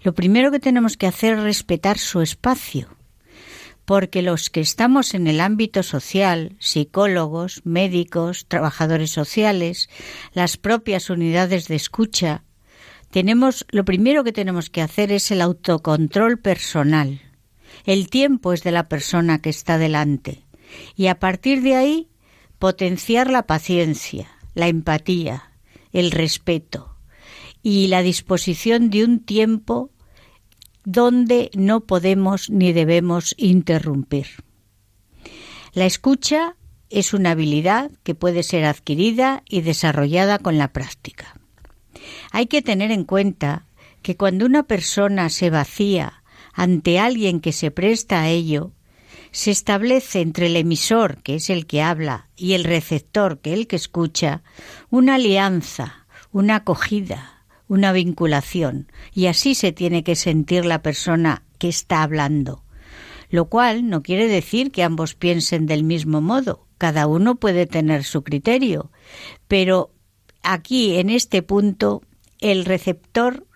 [0.01, 2.89] lo primero que tenemos que hacer es respetar su espacio,
[3.85, 9.89] porque los que estamos en el ámbito social, psicólogos, médicos, trabajadores sociales,
[10.33, 12.43] las propias unidades de escucha,
[13.11, 17.21] tenemos lo primero que tenemos que hacer es el autocontrol personal.
[17.85, 20.43] El tiempo es de la persona que está delante
[20.95, 22.09] y a partir de ahí
[22.59, 25.51] potenciar la paciencia, la empatía,
[25.93, 26.94] el respeto
[27.65, 29.89] y la disposición de un tiempo
[30.83, 34.27] donde no podemos ni debemos interrumpir.
[35.73, 36.57] La escucha
[36.91, 41.39] es una habilidad que puede ser adquirida y desarrollada con la práctica.
[42.31, 43.65] Hay que tener en cuenta
[44.03, 46.21] que cuando una persona se vacía
[46.53, 48.73] ante alguien que se presta a ello,
[49.31, 53.59] se establece entre el emisor, que es el que habla, y el receptor, que es
[53.59, 54.43] el que escucha,
[54.91, 57.34] una alianza, una acogida,
[57.67, 62.63] una vinculación, y así se tiene que sentir la persona que está hablando.
[63.29, 68.03] Lo cual no quiere decir que ambos piensen del mismo modo, cada uno puede tener
[68.03, 68.91] su criterio,
[69.47, 69.91] pero
[70.43, 72.01] aquí en este punto
[72.39, 73.47] el receptor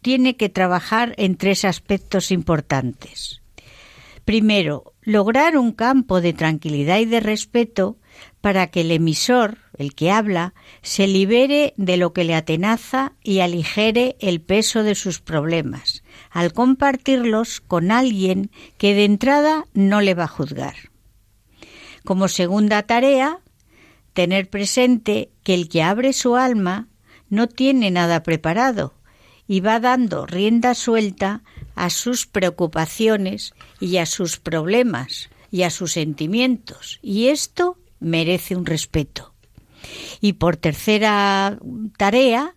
[0.00, 3.42] tiene que trabajar en tres aspectos importantes.
[4.24, 7.98] Primero, lograr un campo de tranquilidad y de respeto
[8.40, 13.40] para que el emisor, el que habla, se libere de lo que le atenaza y
[13.40, 20.14] aligere el peso de sus problemas, al compartirlos con alguien que de entrada no le
[20.14, 20.74] va a juzgar.
[22.04, 23.38] Como segunda tarea,
[24.12, 26.88] tener presente que el que abre su alma
[27.28, 28.94] no tiene nada preparado
[29.46, 31.42] y va dando rienda suelta
[31.74, 36.98] a sus preocupaciones y a sus problemas y a sus sentimientos.
[37.02, 39.31] Y esto merece un respeto.
[40.20, 41.58] Y por tercera
[41.96, 42.54] tarea,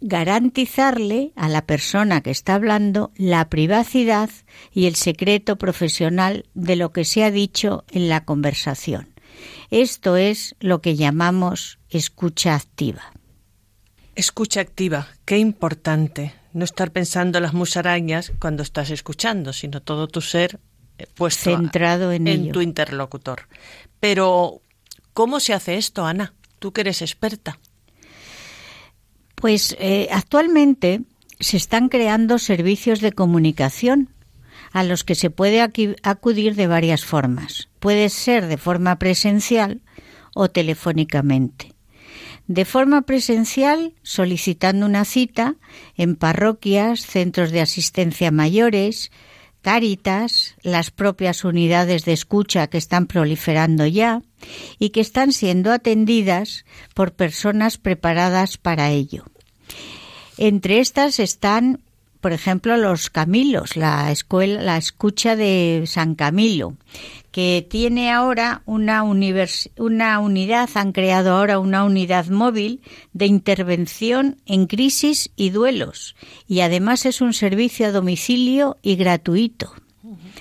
[0.00, 4.30] garantizarle a la persona que está hablando la privacidad
[4.72, 9.08] y el secreto profesional de lo que se ha dicho en la conversación.
[9.70, 13.12] Esto es lo que llamamos escucha activa.
[14.14, 16.34] Escucha activa, qué importante.
[16.52, 20.58] No estar pensando en las musarañas cuando estás escuchando, sino todo tu ser
[20.98, 23.46] eh, puesto centrado en, en tu interlocutor.
[24.00, 24.60] Pero
[25.12, 26.34] ¿Cómo se hace esto, Ana?
[26.60, 27.58] Tú que eres experta.
[29.34, 31.02] Pues eh, actualmente
[31.40, 34.10] se están creando servicios de comunicación
[34.72, 37.68] a los que se puede acudir de varias formas.
[37.80, 39.80] Puede ser de forma presencial
[40.34, 41.72] o telefónicamente.
[42.46, 45.56] De forma presencial, solicitando una cita
[45.96, 49.10] en parroquias, centros de asistencia mayores,
[49.62, 54.22] Cáritas, las propias unidades de escucha que están proliferando ya
[54.78, 59.24] y que están siendo atendidas por personas preparadas para ello.
[60.38, 61.80] Entre estas están,
[62.20, 66.76] por ejemplo, los Camilos, la escuela, la escucha de San Camilo,
[67.32, 74.66] que tiene ahora una, una unidad, han creado ahora una unidad móvil de intervención en
[74.66, 76.14] crisis y duelos.
[76.46, 79.72] Y además es un servicio a domicilio y gratuito.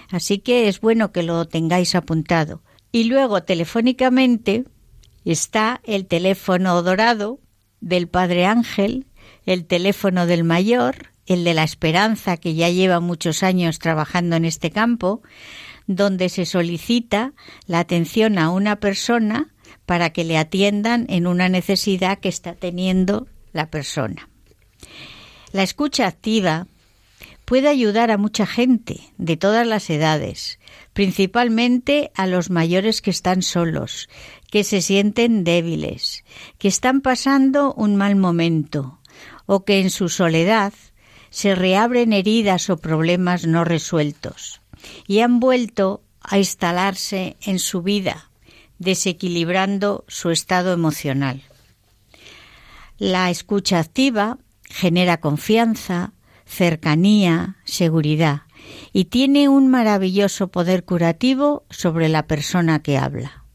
[0.09, 2.61] Así que es bueno que lo tengáis apuntado.
[2.91, 4.65] Y luego telefónicamente
[5.23, 7.39] está el teléfono dorado
[7.81, 9.05] del Padre Ángel,
[9.45, 14.45] el teléfono del mayor, el de la esperanza que ya lleva muchos años trabajando en
[14.45, 15.21] este campo,
[15.87, 17.33] donde se solicita
[17.67, 19.53] la atención a una persona
[19.85, 24.27] para que le atiendan en una necesidad que está teniendo la persona.
[25.51, 26.67] La escucha activa
[27.45, 30.59] puede ayudar a mucha gente de todas las edades,
[30.93, 34.09] principalmente a los mayores que están solos,
[34.49, 36.23] que se sienten débiles,
[36.57, 38.99] que están pasando un mal momento
[39.45, 40.73] o que en su soledad
[41.29, 44.61] se reabren heridas o problemas no resueltos
[45.07, 48.29] y han vuelto a instalarse en su vida,
[48.77, 51.43] desequilibrando su estado emocional.
[52.97, 54.37] La escucha activa
[54.69, 56.13] genera confianza,
[56.45, 58.41] cercanía, seguridad
[58.91, 63.45] y tiene un maravilloso poder curativo sobre la persona que habla.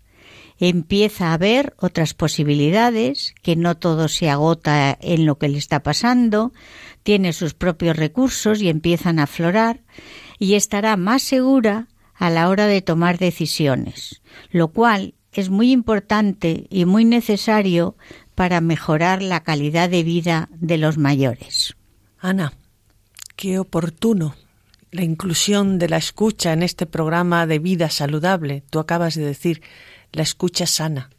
[0.59, 5.83] Empieza a ver otras posibilidades, que no todo se agota en lo que le está
[5.83, 6.53] pasando,
[7.03, 9.83] tiene sus propios recursos y empiezan a aflorar
[10.39, 16.67] y estará más segura a la hora de tomar decisiones, lo cual es muy importante
[16.71, 17.97] y muy necesario
[18.35, 21.77] para mejorar la calidad de vida de los mayores.
[22.19, 22.53] Ana,
[23.37, 24.37] qué oportuno
[24.91, 28.63] la inclusión de la escucha en este programa de vida saludable.
[28.71, 29.61] Tú acabas de decir
[30.15, 31.11] la escucha sana,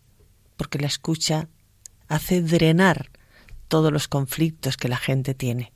[0.57, 1.49] porque la escucha
[2.07, 3.11] hace drenar
[3.67, 5.73] todos los conflictos que la gente tiene.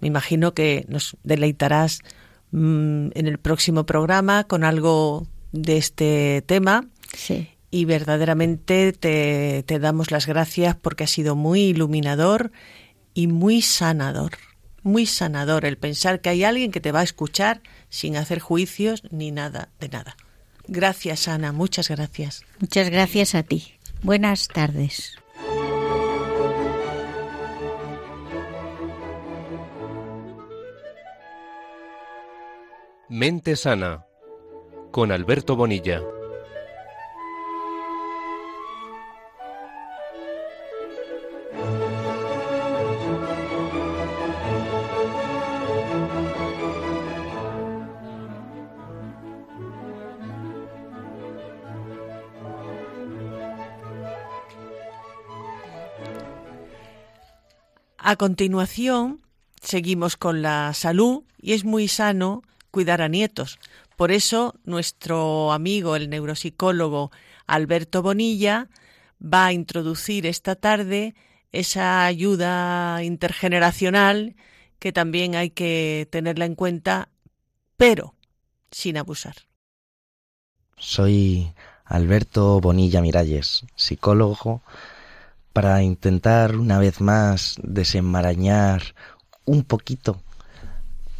[0.00, 2.00] Me imagino que nos deleitarás
[2.52, 6.86] mm, en el próximo programa con algo de este tema.
[7.14, 7.48] Sí.
[7.70, 12.52] Y verdaderamente te, te damos las gracias porque ha sido muy iluminador
[13.14, 14.32] y muy sanador.
[14.82, 19.02] Muy sanador el pensar que hay alguien que te va a escuchar sin hacer juicios
[19.10, 20.16] ni nada de nada.
[20.72, 22.44] Gracias, Ana, muchas gracias.
[22.60, 23.74] Muchas gracias a ti.
[24.04, 25.18] Buenas tardes.
[33.08, 34.06] Mente Sana
[34.92, 36.00] con Alberto Bonilla.
[58.10, 59.20] A continuación,
[59.62, 62.42] seguimos con la salud y es muy sano
[62.72, 63.60] cuidar a nietos.
[63.96, 67.12] Por eso, nuestro amigo, el neuropsicólogo
[67.46, 68.68] Alberto Bonilla,
[69.22, 71.14] va a introducir esta tarde
[71.52, 74.34] esa ayuda intergeneracional
[74.80, 77.10] que también hay que tenerla en cuenta,
[77.76, 78.16] pero
[78.72, 79.36] sin abusar.
[80.76, 81.52] Soy
[81.84, 84.62] Alberto Bonilla Miralles, psicólogo,
[85.52, 88.94] para intentar una vez más desenmarañar
[89.44, 90.22] un poquito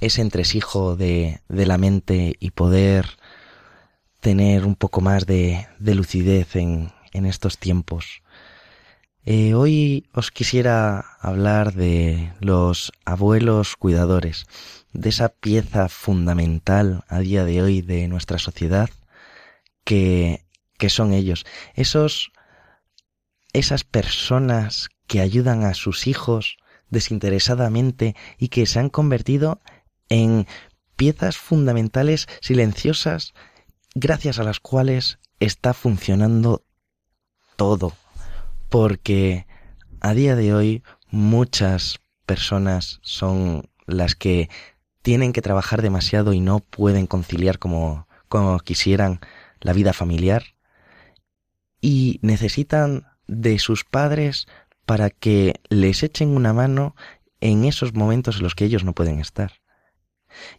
[0.01, 3.07] ese entresijo de, de la mente y poder
[4.21, 8.23] tener un poco más de, de lucidez en, en, estos tiempos.
[9.25, 14.47] Eh, hoy os quisiera hablar de los abuelos cuidadores,
[14.93, 18.89] de esa pieza fundamental a día de hoy de nuestra sociedad
[19.85, 20.45] que,
[20.79, 22.33] que son ellos, esos,
[23.53, 26.57] esas personas que ayudan a sus hijos
[26.89, 29.61] desinteresadamente y que se han convertido
[30.09, 30.47] en
[30.97, 33.33] piezas fundamentales silenciosas
[33.95, 36.65] gracias a las cuales está funcionando
[37.57, 37.95] todo.
[38.69, 39.47] Porque
[40.01, 44.49] a día de hoy muchas personas son las que
[45.03, 49.21] tienen que trabajar demasiado y no pueden conciliar como, como quisieran
[49.61, 50.45] la vida familiar
[51.81, 54.47] y necesitan de sus padres
[54.87, 56.97] para que les echen una mano
[57.41, 59.61] en esos momentos en los que ellos no pueden estar.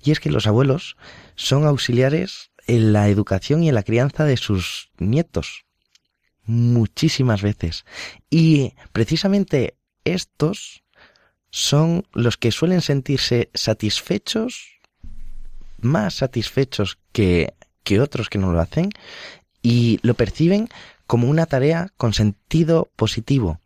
[0.04, 0.96] Y es que los abuelos
[1.36, 5.66] son auxiliares en la educación y en la crianza de sus nietos.
[6.46, 7.86] Muchísimas veces.
[8.30, 10.84] Y precisamente estos
[11.50, 14.80] son los que suelen sentirse satisfechos,
[15.80, 17.54] más satisfechos que,
[17.84, 18.90] que otros que no lo hacen,
[19.62, 20.70] y lo perciben
[21.12, 23.60] como una tarea con sentido positivo.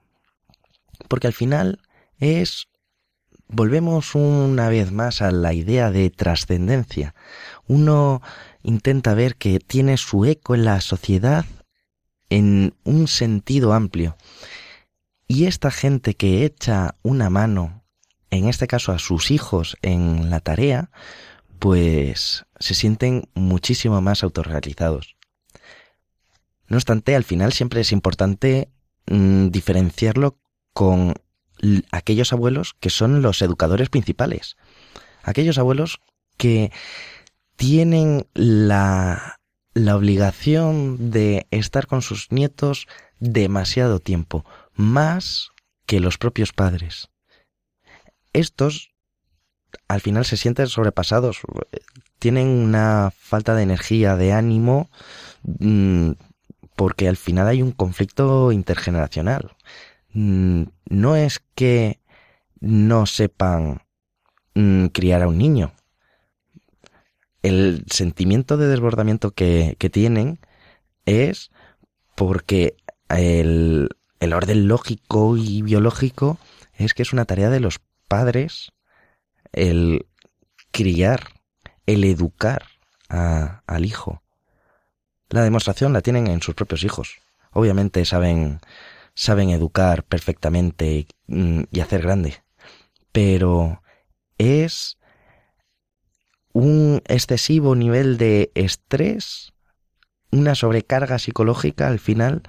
[1.07, 1.79] Porque al final
[2.17, 2.69] es
[3.47, 7.13] volvemos una vez más a la idea de trascendencia.
[7.67, 8.23] Uno
[8.63, 11.45] intenta ver que tiene su eco en la sociedad
[12.31, 14.17] en un sentido amplio.
[15.27, 17.83] Y esta gente que echa una mano,
[18.31, 20.89] en este caso a sus hijos en la tarea,
[21.59, 25.14] pues se sienten muchísimo más autorrealizados.
[26.67, 28.69] No obstante, al final siempre es importante
[29.07, 30.37] mmm, diferenciarlo
[30.73, 31.15] con
[31.91, 34.57] aquellos abuelos que son los educadores principales.
[35.23, 36.01] Aquellos abuelos
[36.37, 36.71] que
[37.55, 39.39] tienen la,
[39.73, 42.87] la obligación de estar con sus nietos
[43.19, 45.51] demasiado tiempo, más
[45.85, 47.09] que los propios padres.
[48.33, 48.91] Estos
[49.87, 51.41] al final se sienten sobrepasados,
[52.19, 54.89] tienen una falta de energía, de ánimo,
[55.43, 56.11] mm,
[56.75, 59.55] porque al final hay un conflicto intergeneracional.
[60.13, 61.99] Mm, no es que
[62.59, 63.81] no sepan
[64.55, 65.73] mm, criar a un niño.
[67.43, 70.39] El sentimiento de desbordamiento que, tienen
[71.05, 71.51] es
[72.15, 72.75] porque
[73.09, 76.39] el, el orden lógico y biológico
[76.73, 78.73] es que es una tarea de los padres
[79.51, 80.07] el
[80.71, 81.27] criar,
[81.85, 82.63] el educar
[83.07, 84.24] al hijo.
[85.29, 87.17] La demostración la tienen en sus propios hijos.
[87.51, 88.59] Obviamente saben
[89.15, 92.43] saben educar perfectamente mm, y hacer grande,
[93.11, 93.81] pero
[94.37, 94.97] es
[96.51, 99.53] un excesivo nivel de estrés,
[100.31, 102.43] una sobrecarga psicológica al final,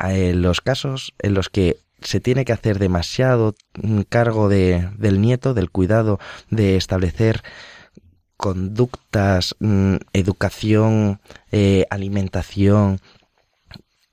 [0.00, 5.20] en los casos en los que se tiene que hacer demasiado mm, cargo de, del
[5.20, 6.18] nieto, del cuidado
[6.50, 7.42] de establecer
[8.36, 11.20] conductas, mm, educación,
[11.52, 13.00] eh, alimentación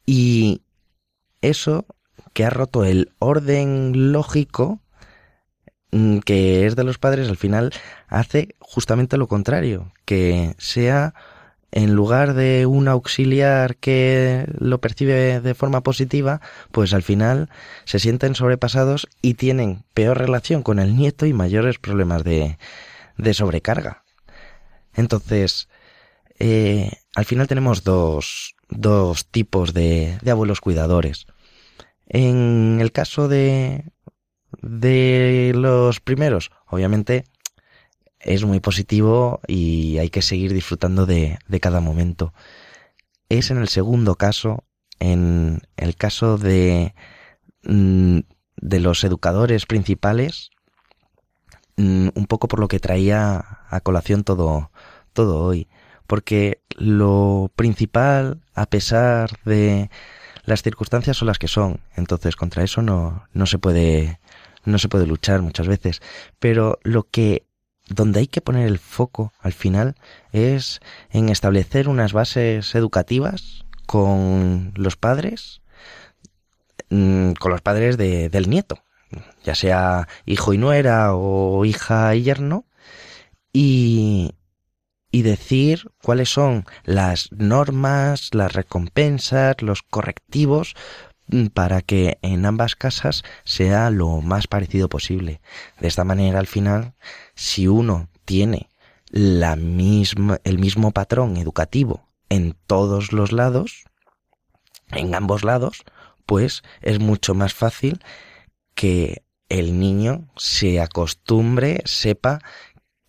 [0.06, 0.62] y
[1.42, 1.86] eso
[2.34, 4.80] que ha roto el orden lógico
[5.92, 7.74] mm, que es de los padres, al final
[8.08, 11.14] hace justamente lo contrario, que sea
[11.72, 16.42] en lugar de un auxiliar que lo percibe de forma positiva,
[16.72, 17.50] pues al final
[17.86, 22.58] se sienten sobrepasados y tienen peor relación con el nieto y mayores problemas de,
[23.18, 24.04] de sobrecarga.
[24.94, 25.70] Entonces,
[26.40, 31.28] eh, al final tenemos dos, dos tipos de, de abuelos cuidadores.
[32.08, 33.86] En el caso de,
[34.62, 37.26] de los primeros, obviamente
[38.20, 42.34] es muy positivo y hay que seguir disfrutando de, de cada momento.
[43.30, 44.66] Es en el segundo caso,
[45.00, 46.94] en el caso de,
[47.64, 48.20] mm,
[48.58, 50.51] de los educadores principales,
[51.82, 54.72] mm, un poco por lo que traía a colación todo,
[55.14, 55.68] todo hoy.
[56.08, 59.90] Porque lo principal, a pesar de
[60.46, 61.80] las circunstancias son las que son.
[61.96, 64.20] Entonces, contra eso no, no se puede,
[64.66, 66.02] no se puede luchar muchas veces.
[66.40, 67.46] Pero lo que
[67.88, 69.96] donde hay que poner el foco al final
[70.32, 70.80] es
[71.10, 75.62] en establecer unas bases educativas con los padres,
[76.90, 78.84] mm, con los padres de, del nieto,
[79.44, 82.66] ya sea hijo y nuera o hija y yerno,
[83.54, 84.36] y,
[85.12, 90.76] y decir cuáles son las normas, las recompensas, los correctivos
[91.32, 95.42] Mm, para que en ambas casas sea lo más parecido posible.
[95.80, 96.94] De esta manera, al final,
[97.36, 98.70] si uno tiene
[99.10, 103.86] la misma, el mismo patrón educativo en todos los lados,
[104.92, 105.84] en ambos lados,
[106.26, 108.02] pues es mucho más fácil
[108.82, 112.40] que el niño se acostumbre, sepa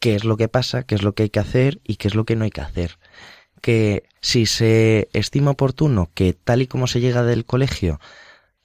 [0.00, 2.14] qué es lo que pasa, qué es lo que hay que hacer y qué es
[2.14, 2.98] lo que no hay que hacer.
[3.62, 8.00] Que si se estima oportuno que tal y como se llega del colegio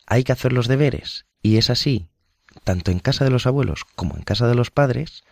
[0.05, 2.10] hay que hacer los deberes y es así,
[2.66, 5.24] tanto en casa de los abuelos como en casa de los padres,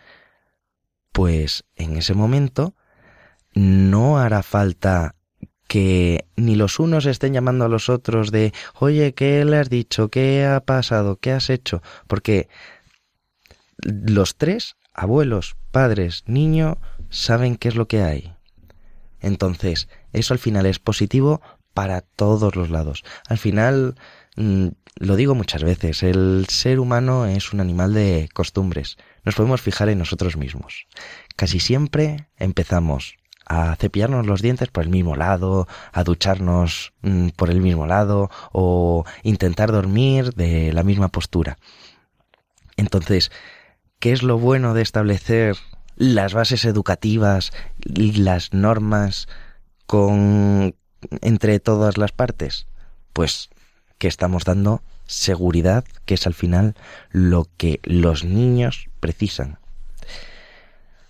[1.12, 2.74] pues en ese momento
[3.52, 5.14] no hará falta
[5.66, 10.08] que ni los unos estén llamando a los otros de, oye, ¿qué le has dicho?
[10.08, 11.16] ¿Qué ha pasado?
[11.16, 11.82] ¿Qué has hecho?
[12.06, 12.48] Porque
[13.78, 16.78] los tres, abuelos, padres, niño,
[17.10, 18.32] saben qué es lo que hay.
[19.20, 21.40] Entonces, eso al final es positivo
[21.74, 23.04] para todos los lados.
[23.28, 23.96] Al final,
[24.36, 28.96] mm, lo digo muchas veces, el ser humano es un animal de costumbres.
[29.24, 30.86] Nos podemos fijar en nosotros mismos.
[31.34, 37.50] Casi siempre empezamos a cepillarnos los dientes por el mismo lado, a ducharnos mm, por
[37.50, 41.58] el mismo lado o intentar dormir de la misma postura.
[42.76, 43.30] Entonces,
[44.00, 45.56] ¿qué es lo bueno de establecer
[45.96, 47.52] las bases educativas
[47.84, 49.28] y las normas
[49.86, 50.74] con
[51.22, 52.66] entre todas las partes?
[53.12, 53.48] Pues
[53.98, 56.74] que estamos dando seguridad, que es al final
[57.10, 59.58] lo que los niños precisan.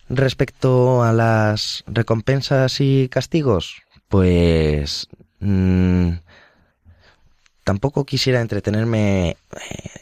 [0.09, 5.09] Respecto a las recompensas y castigos, pues
[5.41, 6.11] mmm,
[7.65, 9.37] tampoco quisiera entretenerme eh,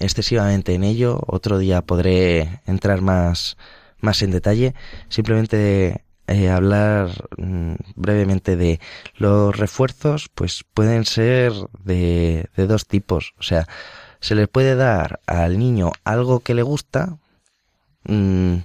[0.00, 1.20] excesivamente en ello.
[1.26, 3.56] Otro día podré entrar más
[4.04, 4.74] más en detalle,
[5.08, 8.80] simplemente eh, hablar mm, brevemente de
[9.16, 11.52] los refuerzos, pues pueden ser
[11.82, 13.34] de, de dos tipos.
[13.38, 13.66] O sea,
[14.20, 17.18] se le puede dar al niño algo que le gusta.
[18.04, 18.58] Mm,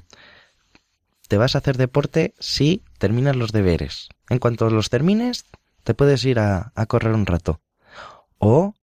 [1.29, 4.09] te vas a hacer deporte si terminas los deberes.
[4.29, 5.45] En cuanto los termines,
[5.83, 7.61] te puedes ir a, a correr un rato.
[8.39, 8.73] O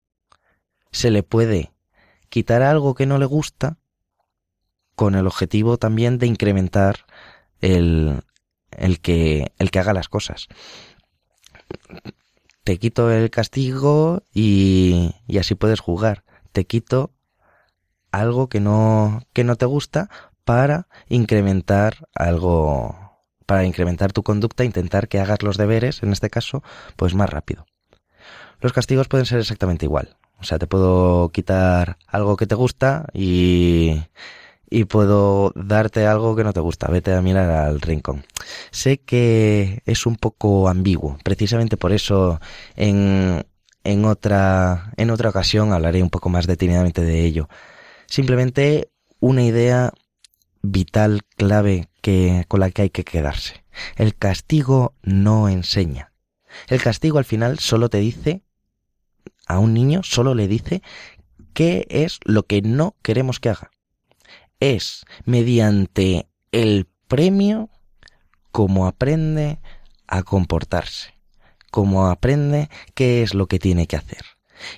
[0.92, 1.72] se le puede
[2.28, 3.78] quitar algo que no le gusta
[4.94, 7.04] con el objetivo también de incrementar
[7.60, 8.22] el,
[8.70, 10.46] el, que, el que haga las cosas.
[12.62, 16.22] Te quito el castigo y, y así puedes jugar.
[16.52, 17.12] Te quito
[18.12, 20.08] algo que no, que no te gusta
[20.46, 22.96] para incrementar algo,
[23.46, 26.62] para incrementar tu conducta, intentar que hagas los deberes, en este caso,
[26.94, 27.66] pues más rápido.
[28.60, 30.16] Los castigos pueden ser exactamente igual.
[30.38, 34.02] O sea, te puedo quitar algo que te gusta y,
[34.70, 36.86] y puedo darte algo que no te gusta.
[36.86, 38.24] Vete a mirar al rincón.
[38.70, 41.18] Sé que es un poco ambiguo.
[41.24, 42.40] Precisamente por eso
[42.76, 43.44] en,
[43.82, 47.48] en otra, en otra ocasión hablaré un poco más detenidamente de ello.
[48.06, 49.92] Simplemente una idea
[50.62, 53.64] vital, clave, que, con la que hay que quedarse.
[53.96, 56.12] El castigo no enseña.
[56.68, 58.42] El castigo al final solo te dice,
[59.46, 60.82] a un niño solo le dice
[61.52, 63.70] qué es lo que no queremos que haga
[64.60, 67.68] es mediante el premio
[68.52, 69.60] como aprende
[70.06, 71.14] a comportarse,
[71.70, 74.24] como aprende qué es lo que tiene que hacer.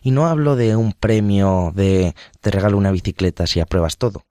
[0.03, 4.25] Y no hablo de un premio de te regalo una bicicleta si apruebas todo.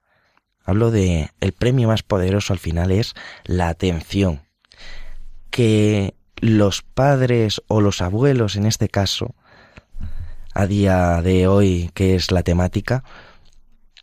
[0.68, 3.14] Hablo de el premio más poderoso al final es
[3.44, 4.42] la atención.
[5.48, 9.34] Que los padres o los abuelos en este caso,
[10.52, 13.02] a día de hoy que es la temática,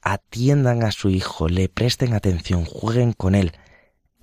[0.01, 3.51] atiendan a su hijo, le presten atención, jueguen con él.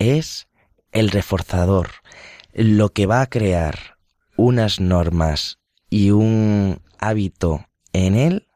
[0.01, 0.49] Es
[0.91, 1.91] el reforzador,
[2.53, 3.99] lo que va a crear
[4.37, 8.49] unas normas y un hábito en él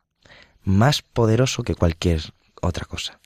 [0.64, 3.20] más poderoso que cualquier otra cosa.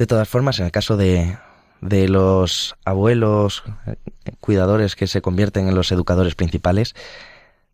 [0.00, 1.36] De todas formas, en el caso de,
[1.82, 3.96] de los abuelos eh,
[4.40, 6.94] cuidadores que se convierten en los educadores principales,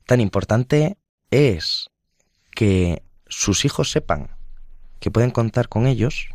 [0.07, 0.99] tan importante
[1.31, 1.89] es
[2.51, 4.37] que sus hijos sepan
[4.99, 6.31] que pueden contar con ellos,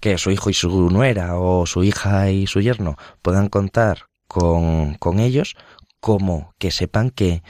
[0.00, 4.96] que su hijo y su nuera o su hija y su yerno puedan contar con,
[4.96, 5.56] con ellos,
[5.98, 7.42] como que sepan que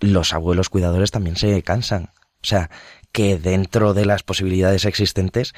[0.00, 2.10] los abuelos cuidadores también se cansan.
[2.42, 2.68] O sea,
[3.18, 5.52] que dentro de las posibilidades existentes,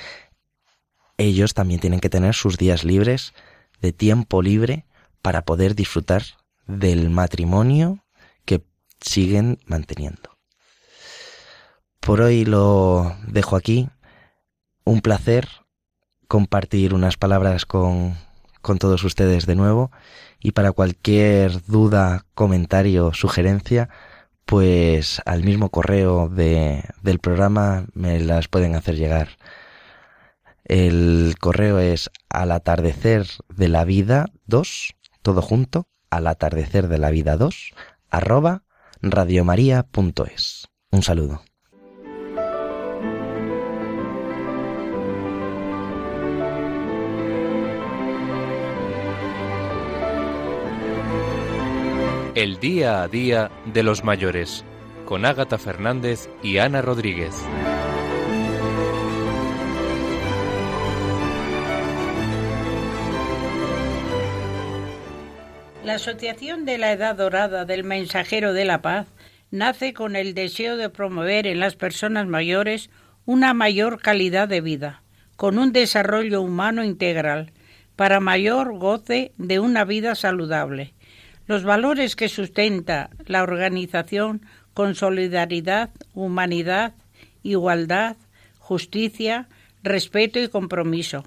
[1.18, 3.34] ellos también tienen que tener sus días libres,
[3.82, 4.86] de tiempo libre,
[5.20, 6.22] para poder disfrutar
[6.66, 8.02] del matrimonio
[8.46, 8.62] que
[9.02, 10.38] siguen manteniendo.
[12.00, 13.90] Por hoy lo dejo aquí.
[14.84, 15.46] Un placer
[16.28, 18.16] compartir unas palabras con,
[18.62, 19.90] con todos ustedes de nuevo
[20.38, 23.90] y para cualquier duda, comentario, sugerencia,
[24.50, 29.28] pues al mismo correo de, del programa me las pueden hacer llegar.
[30.64, 37.10] El correo es al atardecer de la vida 2, todo junto, al atardecer de la
[37.10, 37.74] vida 2,
[38.10, 38.64] arroba
[39.02, 40.66] radiomaria.es.
[40.90, 41.42] Un saludo.
[52.36, 54.64] El día a día de los mayores,
[55.04, 57.34] con Ágata Fernández y Ana Rodríguez.
[65.84, 69.08] La Asociación de la Edad Dorada del Mensajero de la Paz
[69.50, 72.90] nace con el deseo de promover en las personas mayores
[73.26, 75.02] una mayor calidad de vida,
[75.34, 77.50] con un desarrollo humano integral,
[77.96, 80.94] para mayor goce de una vida saludable
[81.50, 86.94] los valores que sustenta la organización con solidaridad, humanidad,
[87.42, 88.16] igualdad,
[88.60, 89.48] justicia,
[89.82, 91.24] respeto y compromiso.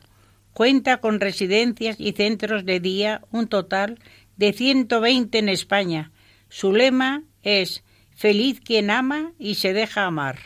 [0.54, 4.00] Cuenta con residencias y centros de día, un total
[4.38, 6.14] de 120 en España.
[6.48, 7.84] Su lema es
[8.16, 10.40] Feliz quien ama y se deja amar.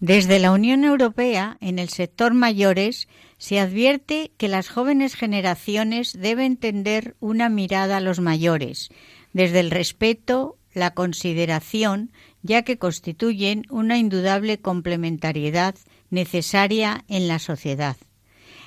[0.00, 3.06] Desde la Unión Europea, en el sector mayores,
[3.40, 8.90] se advierte que las jóvenes generaciones deben tender una mirada a los mayores,
[9.32, 12.12] desde el respeto, la consideración,
[12.42, 15.74] ya que constituyen una indudable complementariedad
[16.10, 17.96] necesaria en la sociedad.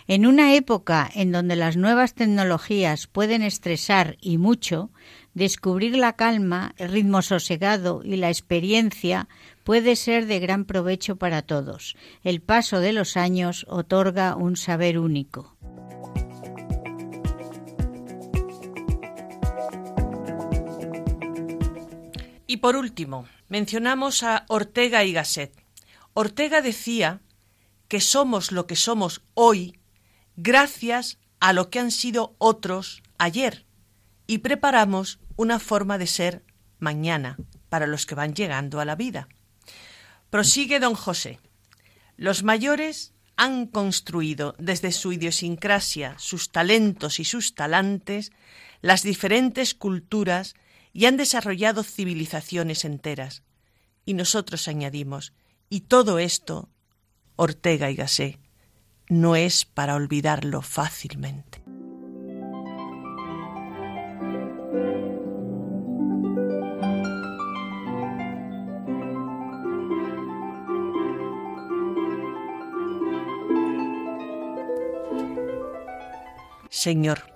[0.07, 4.89] En una época en donde las nuevas tecnologías pueden estresar y mucho,
[5.35, 9.27] descubrir la calma, el ritmo sosegado y la experiencia
[9.63, 11.95] puede ser de gran provecho para todos.
[12.23, 15.57] El paso de los años otorga un saber único.
[22.45, 25.51] Y por último, mencionamos a Ortega y Gasset.
[26.13, 27.21] Ortega decía
[27.87, 29.79] que somos lo que somos hoy
[30.35, 33.65] gracias a lo que han sido otros ayer
[34.27, 36.43] y preparamos una forma de ser
[36.79, 37.37] mañana
[37.69, 39.27] para los que van llegando a la vida.
[40.33, 41.39] Prosigue don José.
[42.17, 48.31] Los mayores han construido desde su idiosincrasia, sus talentos y sus talantes,
[48.81, 50.55] las diferentes culturas
[50.91, 53.43] y han desarrollado civilizaciones enteras.
[54.05, 55.33] Y nosotros añadimos,
[55.69, 56.67] y todo esto,
[57.35, 58.39] Ortega y Gasset,
[59.09, 61.62] no es para olvidarlo fácilmente.
[76.73, 77.31] Señor,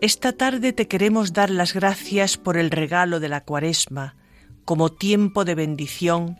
[0.00, 4.16] esta tarde te queremos dar las gracias por el regalo de la cuaresma
[4.64, 6.38] como tiempo de bendición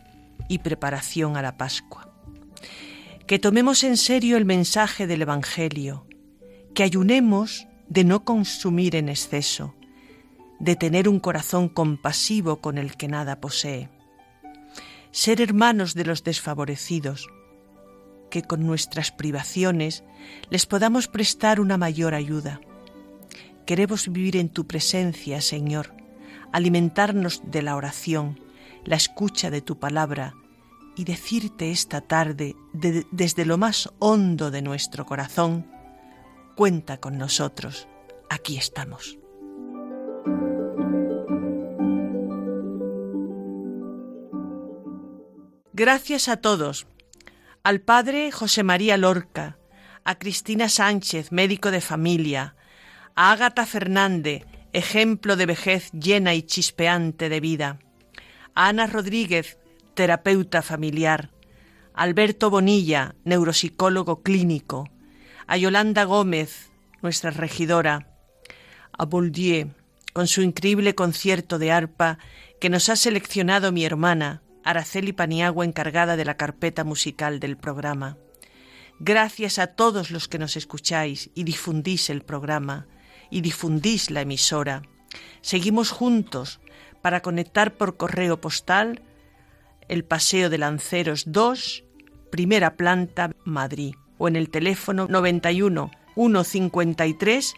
[0.49, 2.11] y preparación a la Pascua.
[3.27, 6.07] Que tomemos en serio el mensaje del Evangelio,
[6.73, 9.75] que ayunemos de no consumir en exceso,
[10.59, 13.91] de tener un corazón compasivo con el que nada posee,
[15.11, 17.27] ser hermanos de los desfavorecidos,
[18.29, 20.03] que con nuestras privaciones
[20.49, 22.61] les podamos prestar una mayor ayuda.
[23.65, 25.93] Queremos vivir en tu presencia, Señor,
[26.51, 28.39] alimentarnos de la oración,
[28.85, 30.33] la escucha de tu palabra
[30.95, 35.67] y decirte esta tarde desde lo más hondo de nuestro corazón,
[36.55, 37.87] cuenta con nosotros,
[38.29, 39.19] aquí estamos.
[45.73, 46.87] Gracias a todos,
[47.67, 49.57] al padre José María Lorca,
[50.05, 52.55] a Cristina Sánchez, médico de familia,
[53.13, 57.79] a Ágata Fernández, ejemplo de vejez llena y chispeante de vida,
[58.55, 59.57] a Ana Rodríguez,
[59.95, 61.29] terapeuta familiar,
[61.93, 64.89] a Alberto Bonilla, neuropsicólogo clínico,
[65.45, 68.07] a Yolanda Gómez, nuestra regidora,
[68.97, 69.73] a Bouldieu,
[70.13, 72.17] con su increíble concierto de arpa
[72.61, 78.17] que nos ha seleccionado mi hermana, Araceli Paniagua, encargada de la carpeta musical del programa.
[78.99, 82.85] Gracias a todos los que nos escucháis y difundís el programa
[83.29, 84.81] y difundís la emisora.
[85.39, 86.59] Seguimos juntos
[87.01, 89.03] para conectar por correo postal
[89.87, 91.85] el Paseo de Lanceros 2,
[92.29, 97.53] primera planta, Madrid, o en el teléfono 91 153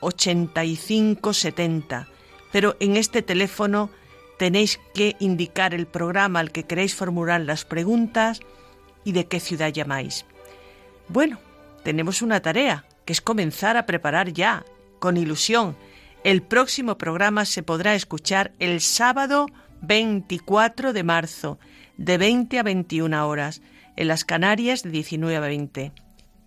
[0.00, 2.08] 85 70.
[2.50, 3.90] Pero en este teléfono
[4.38, 8.40] tenéis que indicar el programa al que queréis formular las preguntas
[9.04, 10.24] y de qué ciudad llamáis.
[11.08, 11.38] Bueno,
[11.84, 14.64] tenemos una tarea, que es comenzar a preparar ya
[14.98, 15.76] con ilusión.
[16.24, 19.46] El próximo programa se podrá escuchar el sábado
[19.82, 21.58] 24 de marzo,
[21.96, 23.62] de 20 a 21 horas,
[23.94, 25.92] en las Canarias de 19 a 20.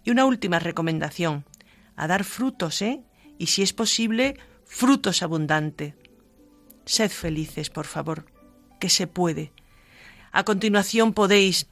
[0.04, 1.46] Y una última recomendación,
[1.96, 3.02] a dar frutos, ¿eh?
[3.38, 5.94] Y si es posible, frutos abundantes.
[6.90, 8.26] Sed felices, por favor,
[8.80, 9.54] que se puede.
[10.32, 11.68] A continuación podéis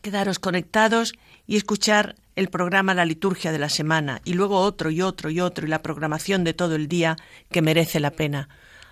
[0.00, 1.12] quedaros conectados
[1.46, 5.40] y escuchar el programa La Liturgia de la Semana y luego otro y otro y
[5.40, 7.16] otro y la programación de todo el día
[7.50, 8.48] que merece la pena.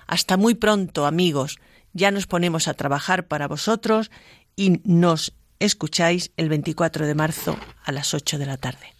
[0.07, 1.59] Hasta muy pronto, amigos.
[1.95, 4.11] Ya nos ponemos a trabajar para vosotros
[4.57, 9.00] y nos escucháis el 24 de marzo a las 8 de la tarde.